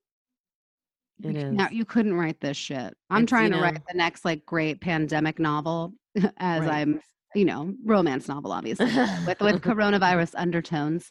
[1.25, 2.95] It you- Now you couldn't write this shit.
[3.11, 5.95] I'm It's, trying you to know- write the next like great pandemic novel
[6.39, 6.71] as Right.
[6.71, 7.01] I'm,
[7.35, 8.87] you know, romance novel, obviously
[9.27, 11.11] with with coronavirus undertones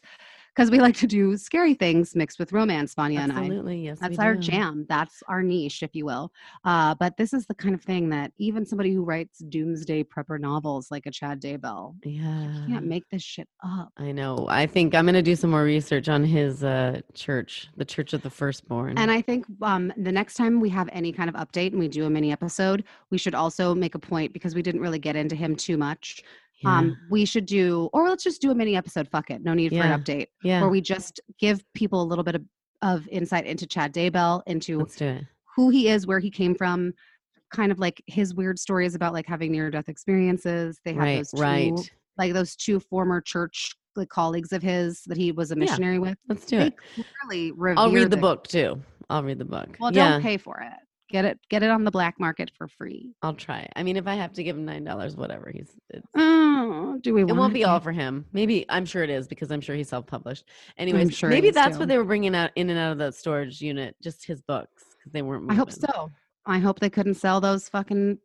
[0.54, 3.84] because we like to do scary things mixed with romance Vanya and I Absolutely.
[3.84, 3.98] Yes.
[4.00, 4.40] that's our do.
[4.40, 6.32] jam that's our niche if you will
[6.64, 10.38] uh, but this is the kind of thing that even somebody who writes doomsday prepper
[10.38, 12.64] novels like a Chad Daybell Yeah.
[12.68, 14.46] can't make this shit up I know.
[14.48, 18.12] I think I'm going to do some more research on his uh, church, the Church
[18.12, 18.98] of the Firstborn.
[18.98, 21.88] and I think um, the next time we have any kind of update and we
[21.88, 25.16] do a mini episode, we should also make a point because we didn't really get
[25.16, 26.22] into him too much.
[26.62, 26.78] Yeah.
[26.78, 29.08] Um, we should do, or let's just do a mini episode.
[29.08, 29.94] Fuck it, no need for Yeah.
[29.94, 30.26] an update.
[30.42, 30.60] yeah.
[30.60, 32.44] where we just give people a little bit of,
[32.82, 35.24] of insight into Chad Daybell, into Let's do it.
[35.56, 36.92] who he is, where he came from,
[37.52, 40.80] kind of like his weird stories about like having near death experiences.
[40.84, 41.16] They have Right.
[41.18, 41.90] those two, Right.
[42.18, 45.60] like those two former church like colleagues of his that he was a Yeah.
[45.60, 46.16] missionary with.
[46.28, 46.74] Let's do They it.
[47.28, 48.80] clearly I'll read the book too.
[49.10, 49.76] I'll read the book.
[49.78, 50.72] Well, yeah, don't pay for it.
[51.12, 51.38] Get it.
[51.50, 53.14] Get it on the black market for free.
[53.22, 53.68] I'll try.
[53.76, 55.50] I mean, if I have to give him nine dollars, whatever.
[55.54, 55.70] He's.
[55.90, 57.22] It's, Oh, do we?
[57.22, 58.24] it won't be all for him.
[58.32, 60.44] Maybe I'm sure it is because I'm sure he's self-published.
[60.78, 61.80] Anyways, sure maybe that's too.
[61.80, 64.84] what they were bringing out in and out of the storage unit, just his books
[64.96, 65.50] because they weren't.
[65.50, 66.10] I hope so.
[66.46, 68.18] I hope they couldn't sell those fucking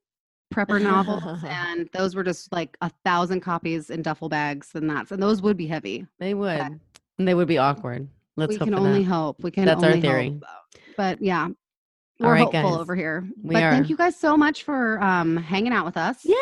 [0.54, 5.12] prepper novels, and those were just like a thousand copies in duffel bags, and that's
[5.12, 6.06] and those would be heavy.
[6.20, 6.80] They would,
[7.20, 8.08] and they would be awkward.
[8.38, 8.62] Let's hope.
[8.62, 9.10] we can only that.
[9.10, 9.44] hope.
[9.44, 9.66] We can.
[9.66, 10.30] That's our theory.
[10.30, 10.44] hope.
[10.96, 11.50] But yeah,
[12.20, 12.80] we're right, hopeful guys.
[12.80, 13.28] over here.
[13.44, 13.72] We but are.
[13.72, 16.20] thank you guys so much for um, hanging out with us.
[16.24, 16.36] Yeah.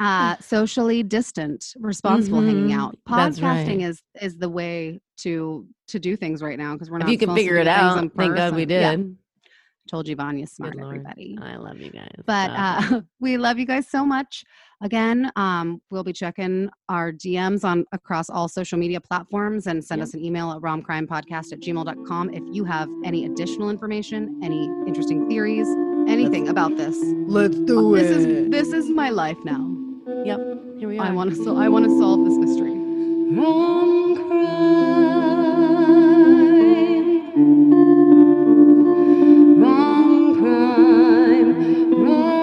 [0.00, 2.78] Uh, socially distant, responsible hanging Mhm.
[2.78, 2.96] out.
[3.08, 3.80] Podcasting right.
[3.80, 7.08] is is the way to to do things right now because we're not.
[7.08, 8.70] If you can figure it out, thank God we person.
[8.70, 9.16] Yeah, did.
[9.88, 10.76] Told you, Vanya's smart.
[10.80, 11.36] Everybody.
[11.42, 12.10] I love you guys.
[12.26, 12.92] But Stop.
[12.92, 14.44] uh, we love you guys so much.
[14.80, 19.98] Again, um, we'll be checking our DMs on across all social media platforms and send
[19.98, 20.06] Yep.
[20.08, 25.28] us an email at romcrimepodcast at gmail.com if you have any additional information, any interesting
[25.28, 25.66] theories,
[26.08, 26.96] anything about this.
[27.26, 28.02] let's do it.
[28.02, 29.64] this is this is my life now.
[30.24, 30.38] Yep.
[30.78, 31.06] Here we are.
[31.06, 32.76] I want to so I want to solve this mystery.
[41.58, 42.37] Run.